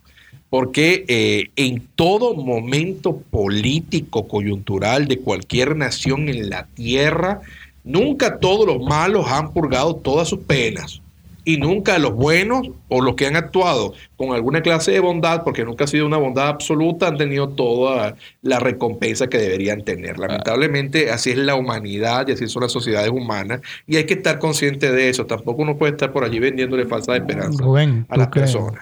Porque 0.50 1.06
eh, 1.08 1.50
en 1.56 1.82
todo 1.96 2.36
momento 2.36 3.18
político, 3.32 4.28
coyuntural 4.28 5.08
de 5.08 5.18
cualquier 5.20 5.76
nación 5.76 6.30
en 6.30 6.50
la 6.50 6.68
tierra, 6.76 7.40
nunca 7.84 8.38
todos 8.40 8.68
los 8.68 8.82
malos 8.88 9.26
han 9.32 9.52
purgado 9.54 9.96
todas 9.96 10.28
sus 10.28 10.40
penas. 10.40 11.02
Y 11.46 11.58
nunca 11.58 12.00
los 12.00 12.14
buenos 12.14 12.70
o 12.88 13.02
los 13.02 13.16
que 13.16 13.28
han 13.28 13.36
actuado 13.36 13.94
con 14.16 14.34
alguna 14.34 14.62
clase 14.62 14.92
de 14.92 15.00
bondad, 15.02 15.44
porque 15.44 15.66
nunca 15.66 15.84
ha 15.84 15.88
sido 15.88 16.06
una 16.06 16.16
bondad 16.18 16.48
absoluta, 16.48 17.08
han 17.08 17.18
tenido 17.18 17.50
toda 17.50 18.16
la 18.42 18.60
recompensa 18.60 19.28
que 19.28 19.38
deberían 19.38 19.82
tener. 19.84 20.20
Lamentablemente, 20.20 21.12
así 21.12 21.32
es 21.32 21.38
la 21.38 21.56
humanidad 21.56 22.28
y 22.30 22.32
así 22.32 22.48
son 22.48 22.62
las 22.64 22.72
sociedades 22.72 23.10
humanas. 23.10 23.60
Y 23.88 23.98
hay 23.98 24.06
que 24.06 24.14
estar 24.14 24.40
consciente 24.40 24.92
de 24.92 25.10
eso. 25.10 25.26
Tampoco 25.26 25.62
uno 25.64 25.76
puede 25.76 25.92
estar 25.92 26.14
por 26.14 26.24
allí 26.24 26.40
vendiéndole 26.40 26.86
falsa 26.86 27.16
esperanza 27.16 27.62
Rubén, 27.62 28.06
a 28.10 28.14
tú 28.14 28.20
las 28.22 28.30
que- 28.30 28.40
personas. 28.40 28.82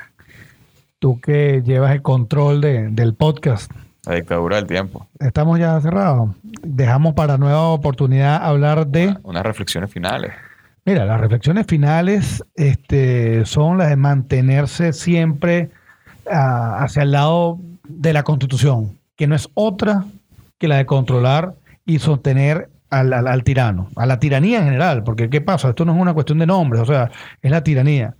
Tú 1.00 1.19
que 1.19 1.63
llevas 1.65 1.93
el 1.93 2.04
control 2.04 2.62
de- 2.62 2.89
del 2.89 3.15
podcast. 3.15 3.71
La 4.06 4.15
dictadura 4.15 4.58
del 4.58 4.67
tiempo. 4.67 5.08
Estamos 5.19 5.58
ya 5.60 5.82
cerrados. 5.82 6.30
Dejamos 6.62 7.15
para 7.15 7.39
nueva 7.39 7.69
oportunidad 7.69 8.36
hablar 8.43 8.86
de... 8.86 9.15
Unas 9.24 9.43
reflexiones 9.43 9.91
finales. 9.91 10.32
Mira, 10.85 11.05
las 11.05 11.19
reflexiones 11.21 11.67
finales 11.67 12.43
este, 12.55 13.45
son 13.45 13.77
las 13.77 13.89
de 13.89 13.95
mantenerse 13.97 14.93
siempre 14.93 15.69
ah, 16.29 16.77
hacia 16.83 17.03
el 17.03 17.11
lado 17.11 17.59
de 17.87 18.13
la 18.13 18.23
constitución, 18.23 18.97
que 19.15 19.27
no 19.27 19.35
es 19.35 19.47
otra 19.53 20.05
que 20.57 20.67
la 20.67 20.77
de 20.77 20.85
controlar 20.85 21.53
y 21.85 21.99
sostener 21.99 22.69
al, 22.89 23.13
al- 23.13 23.27
al 23.27 23.43
tirano, 23.43 23.89
a 23.95 24.05
la 24.05 24.19
tiranía 24.19 24.59
en 24.59 24.65
general, 24.65 25.03
porque 25.03 25.29
¿qué 25.29 25.39
pasa? 25.41 25.69
Esto 25.69 25.85
no 25.85 25.93
es 25.95 26.01
una 26.01 26.13
cuestión 26.13 26.39
de 26.39 26.47
nombres, 26.47 26.81
o 26.81 26.85
sea, 26.85 27.11
es 27.41 27.51
la 27.51 27.63
tiranía. 27.63 28.15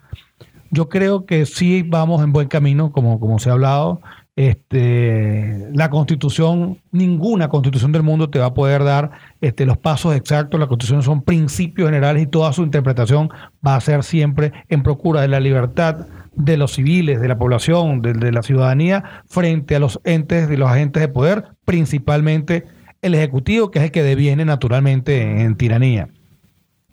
Yo 0.69 0.88
creo 0.88 1.26
que 1.26 1.45
sí 1.45 1.84
vamos 1.86 2.24
en 2.24 2.32
buen 2.32 2.47
camino, 2.47 2.91
como, 2.91 3.19
como 3.19 3.39
se 3.39 3.50
ha 3.50 3.54
hablado. 3.54 4.02
Este, 4.38 5.67
la 5.74 5.89
constitución, 5.89 6.80
ninguna 6.91 7.50
constitución 7.50 7.91
del 7.91 8.04
mundo 8.04 8.30
te 8.30 8.39
va 8.39 8.46
a 8.48 8.54
poder 8.54 8.84
dar 8.84 9.12
este, 9.41 9.65
los 9.65 9.78
pasos 9.78 10.15
exactos. 10.15 10.60
La 10.60 10.67
constitución 10.67 11.04
son 11.04 11.22
principios 11.22 11.89
generales 11.89 12.24
y 12.24 12.28
toda 12.28 12.54
su 12.54 12.63
interpretación 12.63 13.30
va 13.65 13.76
a 13.76 13.82
ser 13.82 14.04
siempre 14.04 14.54
en 14.70 14.84
procura 14.84 15.22
de 15.22 15.28
la 15.28 15.41
libertad 15.41 16.08
de 16.34 16.56
los 16.56 16.74
civiles, 16.74 17.20
de 17.20 17.28
la 17.28 17.38
población, 17.38 18.02
de, 18.02 18.32
la 18.32 18.41
ciudadanía, 18.41 19.24
frente 19.28 19.76
a 19.76 19.80
los 19.80 20.00
entes, 20.06 20.48
de 20.48 20.58
los 20.58 20.70
agentes 20.70 21.02
de 21.02 21.10
poder, 21.10 21.46
principalmente 21.65 22.65
el 23.02 23.15
ejecutivo, 23.15 23.70
que 23.70 23.80
es 23.80 23.86
el 23.86 23.91
que 23.91 24.04
deviene 24.04 24.46
naturalmente 24.46 25.22
en, 25.22 25.39
en 25.39 25.56
tiranía. 25.58 26.08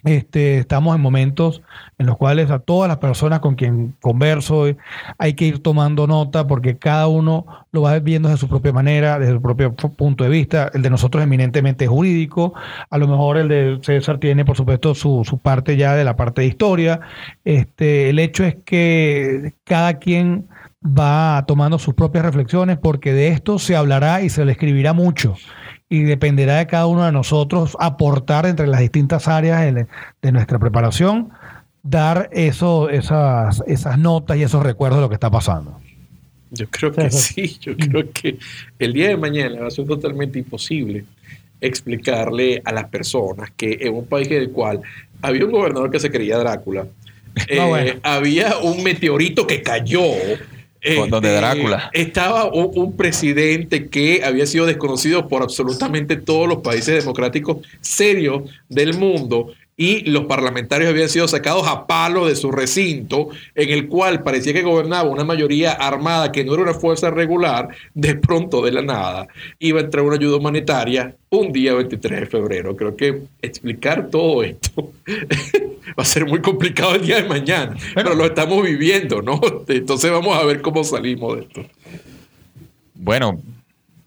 Este, 0.05 0.59
estamos 0.59 0.95
en 0.95 1.03
momentos 1.03 1.61
en 1.99 2.07
los 2.07 2.17
cuales 2.17 2.53
a 2.53 2.61
todas 2.61 2.89
las 2.89 2.99
personas 2.99 3.41
con 3.41 3.57
quien 3.57 3.97
converso 4.01 4.69
eh, 4.69 4.77
hay 5.19 5.35
que 5.35 5.47
ir 5.47 5.61
tomando 5.61 6.07
nota 6.07 6.47
porque 6.47 6.79
cada 6.79 7.09
uno 7.09 7.47
lo 7.73 7.83
va 7.83 7.99
viendo 7.99 8.29
de 8.29 8.37
su 8.37 8.49
propia 8.49 8.73
manera, 8.73 9.19
desde 9.19 9.35
su 9.35 9.43
propio 9.43 9.75
punto 9.75 10.23
de 10.23 10.31
vista. 10.31 10.71
El 10.73 10.83
de 10.83 10.91
nosotros 10.91 11.21
es 11.21 11.27
eminentemente 11.27 11.89
jurídico, 11.89 12.55
a 12.91 12.99
lo 12.99 13.09
mejor 13.09 13.39
el 13.39 13.49
de 13.49 13.79
César 13.83 14.19
tiene 14.19 14.45
por 14.45 14.57
supuesto 14.57 14.95
su, 14.95 15.25
su 15.25 15.39
parte 15.39 15.77
ya 15.77 15.95
de 15.97 16.05
la 16.05 16.15
parte 16.17 16.43
de 16.43 16.47
historia. 16.47 17.01
Este, 17.45 18.11
el 18.11 18.21
hecho 18.21 18.45
es 18.45 18.57
que 18.65 19.55
cada 19.65 19.95
quien 19.95 20.47
va 20.85 21.45
tomando 21.49 21.79
sus 21.79 21.95
propias 21.95 22.25
reflexiones 22.25 22.79
porque 22.79 23.13
de 23.13 23.29
esto 23.29 23.59
se 23.59 23.75
hablará 23.75 24.23
y 24.23 24.29
se 24.31 24.45
le 24.45 24.53
escribirá 24.53 24.93
mucho 24.93 25.35
y 25.89 26.03
dependerá 26.03 26.59
de 26.59 26.67
cada 26.67 26.87
uno 26.87 27.05
de 27.05 27.13
nosotros 27.13 27.77
aportar 27.81 28.47
entre 28.47 28.67
las 28.67 28.81
distintas 28.81 29.27
áreas 29.29 29.75
de, 30.23 30.33
nuestra 30.33 30.59
preparación, 30.59 31.31
dar 31.83 32.29
eso, 32.33 32.91
esas, 32.91 33.63
esas 33.67 33.99
notas 33.99 34.37
y 34.37 34.43
esos 34.43 34.63
recuerdos 34.63 34.99
de 34.99 35.03
lo 35.03 35.09
que 35.09 35.15
está 35.15 35.31
pasando. 35.31 35.81
Yo 36.51 36.67
creo 36.71 36.93
que 36.93 37.11
Sí, 37.11 37.59
yo 37.61 37.77
creo 37.77 38.11
que 38.13 38.39
el 38.79 38.93
día 38.93 39.09
de 39.09 39.17
mañana 39.17 39.61
va 39.63 39.69
a 39.69 39.71
ser 39.71 39.87
totalmente 39.87 40.39
imposible 40.39 41.05
explicarle 41.61 42.63
a 42.65 42.73
las 42.73 42.89
personas 42.89 43.51
que 43.57 43.79
en 43.81 43.95
un 43.95 44.07
país 44.07 44.29
en 44.29 44.43
el 44.43 44.51
cual 44.51 44.81
había 45.21 45.45
un 45.45 45.53
gobernador 45.53 45.91
que 45.91 45.99
se 45.99 46.11
creía 46.11 46.39
Drácula, 46.39 46.87
eh, 47.49 47.61
bueno. 47.61 48.01
había 48.03 48.59
un 48.59 48.83
meteorito 48.83 49.47
que 49.47 49.63
cayó. 49.63 50.05
Con- 50.97 51.11
donde 51.11 51.33
Drácula. 51.33 51.91
Estaba 51.93 52.47
un, 52.53 52.71
un 52.75 52.97
presidente 52.97 53.89
que 53.89 54.23
había 54.25 54.47
sido 54.47 54.67
desconocido 54.67 55.29
por 55.29 55.43
absolutamente 55.43 56.17
todos 56.17 56.49
los 56.49 56.59
países 56.59 57.03
democráticos 57.03 57.59
serios 57.81 58.43
del 58.69 58.95
mundo 58.95 59.53
y 59.81 60.01
los 60.11 60.25
parlamentarios 60.25 60.91
habían 60.91 61.09
sido 61.09 61.29
sacados 61.29 61.67
a 61.69 61.87
palo 61.87 62.27
de 62.27 62.35
su 62.35 62.51
recinto, 62.51 63.29
en 63.55 63.71
el 63.71 63.87
cual 63.87 64.25
parecía 64.25 64.53
que 64.53 64.63
gobernaba 64.63 65.09
una 65.09 65.23
mayoría 65.23 65.71
armada 65.71 66.33
que 66.33 66.43
no 66.45 66.55
era 66.55 66.65
una 66.65 66.75
fuerza 66.75 67.11
regular, 67.13 67.69
de 67.95 68.17
pronto 68.17 68.61
de 68.61 68.73
la 68.73 68.83
nada 68.83 69.29
iba 69.61 69.79
a 69.79 69.85
entrar 69.85 70.05
una 70.05 70.17
ayuda 70.17 70.37
humanitaria 70.39 71.15
un 71.31 71.53
día 71.53 71.75
23 71.75 72.21
de 72.21 72.27
febrero. 72.27 72.75
Creo 72.75 72.97
que 72.97 73.21
explicar 73.41 74.09
todo 74.11 74.43
esto 74.43 74.91
va 75.91 76.03
a 76.03 76.05
ser 76.05 76.27
muy 76.27 76.41
complicado 76.41 76.95
el 76.95 77.03
día 77.03 77.23
de 77.23 77.29
mañana, 77.29 77.77
pero 77.95 78.15
lo 78.15 78.27
estamos 78.27 78.63
viviendo, 78.63 79.23
¿no? 79.23 79.41
Entonces 79.69 80.11
vamos 80.11 80.37
a 80.37 80.45
ver 80.45 80.61
cómo 80.63 80.85
salimos 80.85 81.37
de 81.37 81.43
esto. 81.43 81.63
Bueno, 82.95 83.41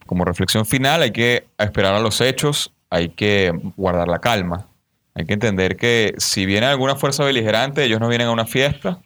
como 0.05 0.25
reflexión 0.25 0.65
final, 0.65 1.01
hay 1.01 1.11
que 1.11 1.45
esperar 1.57 1.95
a 1.95 1.99
los 1.99 2.19
hechos, 2.21 2.73
hay 2.89 3.09
que 3.09 3.51
guardar 3.77 4.07
la 4.07 4.19
calma. 4.19 4.67
Hay 5.13 5.25
que 5.25 5.33
entender 5.33 5.77
que 5.77 6.13
si 6.17 6.45
viene 6.45 6.67
alguna 6.67 6.95
fuerza 6.95 7.23
beligerante, 7.23 7.83
ellos 7.83 7.99
no 7.99 8.07
vienen 8.07 8.27
a 8.27 8.31
una 8.31 8.45
fiesta. 8.45 8.99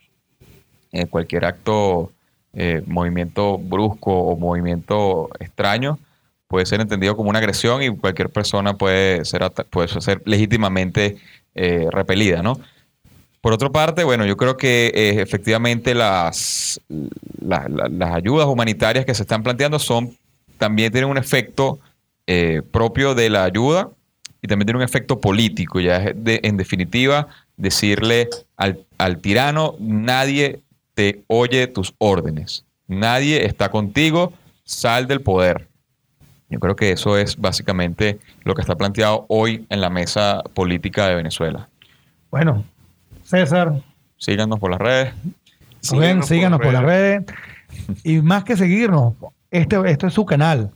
Eh, 0.91 1.07
cualquier 1.07 1.45
acto, 1.45 2.11
eh, 2.53 2.81
movimiento 2.85 3.57
brusco 3.57 4.11
o 4.11 4.37
movimiento 4.37 5.29
extraño 5.39 5.99
puede 6.47 6.65
ser 6.65 6.79
entendido 6.79 7.17
como 7.17 7.29
una 7.29 7.39
agresión 7.39 7.83
y 7.83 7.89
cualquier 7.89 8.29
persona 8.29 8.77
puede 8.77 9.25
ser, 9.25 9.51
puede 9.69 9.87
ser 9.87 10.21
legítimamente 10.25 11.17
eh, 11.55 11.87
repelida, 11.91 12.41
¿no? 12.43 12.59
Por 13.41 13.53
otra 13.53 13.69
parte, 13.69 14.03
bueno, 14.03 14.25
yo 14.25 14.37
creo 14.37 14.57
que 14.57 14.87
eh, 14.95 15.21
efectivamente 15.21 15.93
las, 15.93 16.81
la- 17.41 17.67
la- 17.69 17.87
las 17.89 18.15
ayudas 18.15 18.47
humanitarias 18.47 19.05
que 19.05 19.13
se 19.13 19.21
están 19.23 19.43
planteando 19.43 19.77
son 19.79 20.15
también 20.57 20.91
tienen 20.91 21.09
un 21.09 21.17
efecto 21.17 21.79
eh, 22.27 22.61
propio 22.71 23.13
de 23.13 23.29
la 23.29 23.43
ayuda 23.43 23.89
y 24.41 24.47
también 24.47 24.65
tiene 24.67 24.77
un 24.79 24.83
efecto 24.83 25.19
político. 25.21 25.79
Ya 25.79 25.97
es 25.97 26.15
en 26.25 26.57
definitiva 26.57 27.27
decirle 27.55 28.29
al, 28.57 28.83
al 28.97 29.19
tirano, 29.19 29.75
nadie 29.79 30.61
te 30.95 31.23
oye 31.27 31.67
tus 31.67 31.93
órdenes, 31.99 32.65
nadie 32.87 33.45
está 33.45 33.69
contigo, 33.69 34.33
sal 34.63 35.07
del 35.07 35.21
poder. 35.21 35.67
Yo 36.49 36.59
creo 36.59 36.75
que 36.75 36.91
eso 36.91 37.17
es 37.17 37.37
básicamente 37.37 38.19
lo 38.43 38.53
que 38.53 38.61
está 38.61 38.75
planteado 38.75 39.25
hoy 39.29 39.65
en 39.69 39.81
la 39.81 39.89
mesa 39.89 40.43
política 40.53 41.07
de 41.07 41.15
Venezuela. 41.15 41.67
Bueno, 42.29 42.63
César, 43.23 43.81
Síganos 44.17 44.59
por 44.59 44.71
las 44.71 44.79
redes. 44.79 45.13
Rubén, 45.91 46.23
síganos 46.23 46.59
por 46.59 46.73
las 46.73 46.83
redes. 46.83 47.23
Y 48.03 48.21
más 48.21 48.43
que 48.43 48.57
seguirnos, 48.57 49.13
este, 49.51 49.77
este 49.89 50.07
es 50.07 50.13
su 50.13 50.25
canal. 50.25 50.71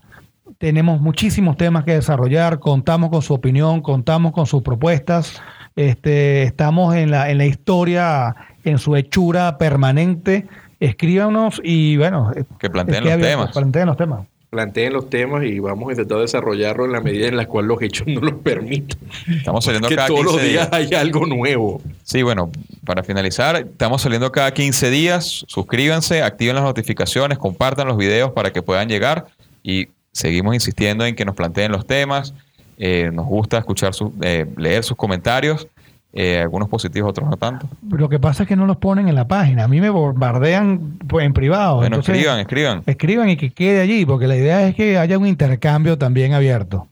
Tenemos 0.57 0.99
muchísimos 0.99 1.57
temas 1.57 1.85
que 1.85 1.93
desarrollar, 1.93 2.59
contamos 2.59 3.09
con 3.09 3.21
su 3.21 3.33
opinión, 3.33 3.81
contamos 3.81 4.33
con 4.33 4.45
sus 4.45 4.61
propuestas. 4.61 5.41
Este, 5.75 6.43
estamos 6.43 6.95
en 6.95 7.11
la, 7.11 7.29
en 7.29 7.37
la 7.37 7.45
historia, 7.45 8.35
en 8.65 8.77
su 8.77 8.95
hechura 8.95 9.57
permanente. 9.57 10.47
Escríbanos 10.79 11.61
y 11.63 11.97
bueno, 11.97 12.31
Que 12.59 12.69
planteen 12.69 12.95
esté 12.97 13.05
los 13.05 13.13
abierto, 13.13 13.37
temas. 13.37 13.51
Planteen 13.53 13.85
los 13.85 13.97
temas. 13.97 14.27
Planteen 14.49 14.93
los 14.93 15.09
temas 15.11 15.43
y 15.43 15.59
vamos 15.59 15.89
a 15.89 15.91
intentar 15.91 16.17
desarrollarlo 16.19 16.85
en 16.85 16.91
la 16.91 17.01
medida 17.01 17.27
en 17.27 17.37
la 17.37 17.45
cual 17.45 17.65
los 17.67 17.79
hechos 17.83 18.07
no 18.07 18.19
lo 18.19 18.39
permitan. 18.39 18.97
Estamos 19.27 19.63
saliendo 19.63 19.87
Que 19.87 19.95
cada 19.95 20.07
todos 20.07 20.21
15 20.21 20.35
los 20.37 20.43
días 20.43 20.71
días. 20.71 20.91
hay 20.91 20.95
algo 20.99 21.25
nuevo. 21.27 21.81
Sí, 22.03 22.23
bueno, 22.23 22.51
para 22.83 23.03
finalizar, 23.03 23.55
estamos 23.57 24.01
saliendo 24.01 24.31
cada 24.31 24.51
15 24.51 24.89
días. 24.89 25.45
Suscríbanse, 25.47 26.23
activen 26.23 26.55
las 26.55 26.63
notificaciones, 26.63 27.37
compartan 27.37 27.87
los 27.87 27.97
videos 27.97 28.31
para 28.31 28.51
que 28.51 28.63
puedan 28.63 28.89
llegar 28.89 29.27
y 29.61 29.89
seguimos 30.13 30.55
insistiendo 30.55 31.05
en 31.05 31.15
que 31.15 31.25
nos 31.25 31.35
planteen 31.35 31.71
los 31.71 31.85
temas. 31.85 32.33
Eh, 32.79 33.11
nos 33.13 33.27
gusta 33.27 33.59
escuchar 33.59 33.93
sus- 33.93 34.13
eh, 34.23 34.47
leer 34.57 34.83
sus 34.83 34.97
comentarios, 34.97 35.67
eh, 36.11 36.39
algunos 36.39 36.69
positivos, 36.69 37.11
otros 37.11 37.29
no 37.29 37.37
tanto. 37.37 37.67
Lo 37.89 38.09
que 38.09 38.19
pasa 38.19 38.43
es 38.43 38.49
que 38.49 38.55
no 38.55 38.65
los 38.65 38.77
ponen 38.77 39.07
en 39.07 39.15
la 39.15 39.27
página. 39.27 39.65
A 39.65 39.67
mí 39.67 39.79
me 39.79 39.89
bombardean 39.89 40.97
pues, 41.07 41.25
en 41.25 41.33
privado. 41.33 41.77
Bueno, 41.77 41.97
Entonces, 41.97 42.15
escriban, 42.15 42.39
escriban. 42.39 42.83
Escriban 42.85 43.29
y 43.29 43.37
que 43.37 43.51
quede 43.51 43.81
allí, 43.81 44.05
porque 44.05 44.27
la 44.27 44.35
idea 44.35 44.67
es 44.67 44.75
que 44.75 44.97
haya 44.97 45.17
un 45.17 45.27
intercambio 45.27 45.97
también 45.97 46.33
abierto. 46.33 46.87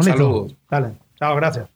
Saludos. 0.00 0.54
Dale. 0.70 0.92
Chao, 1.18 1.36
gracias. 1.36 1.68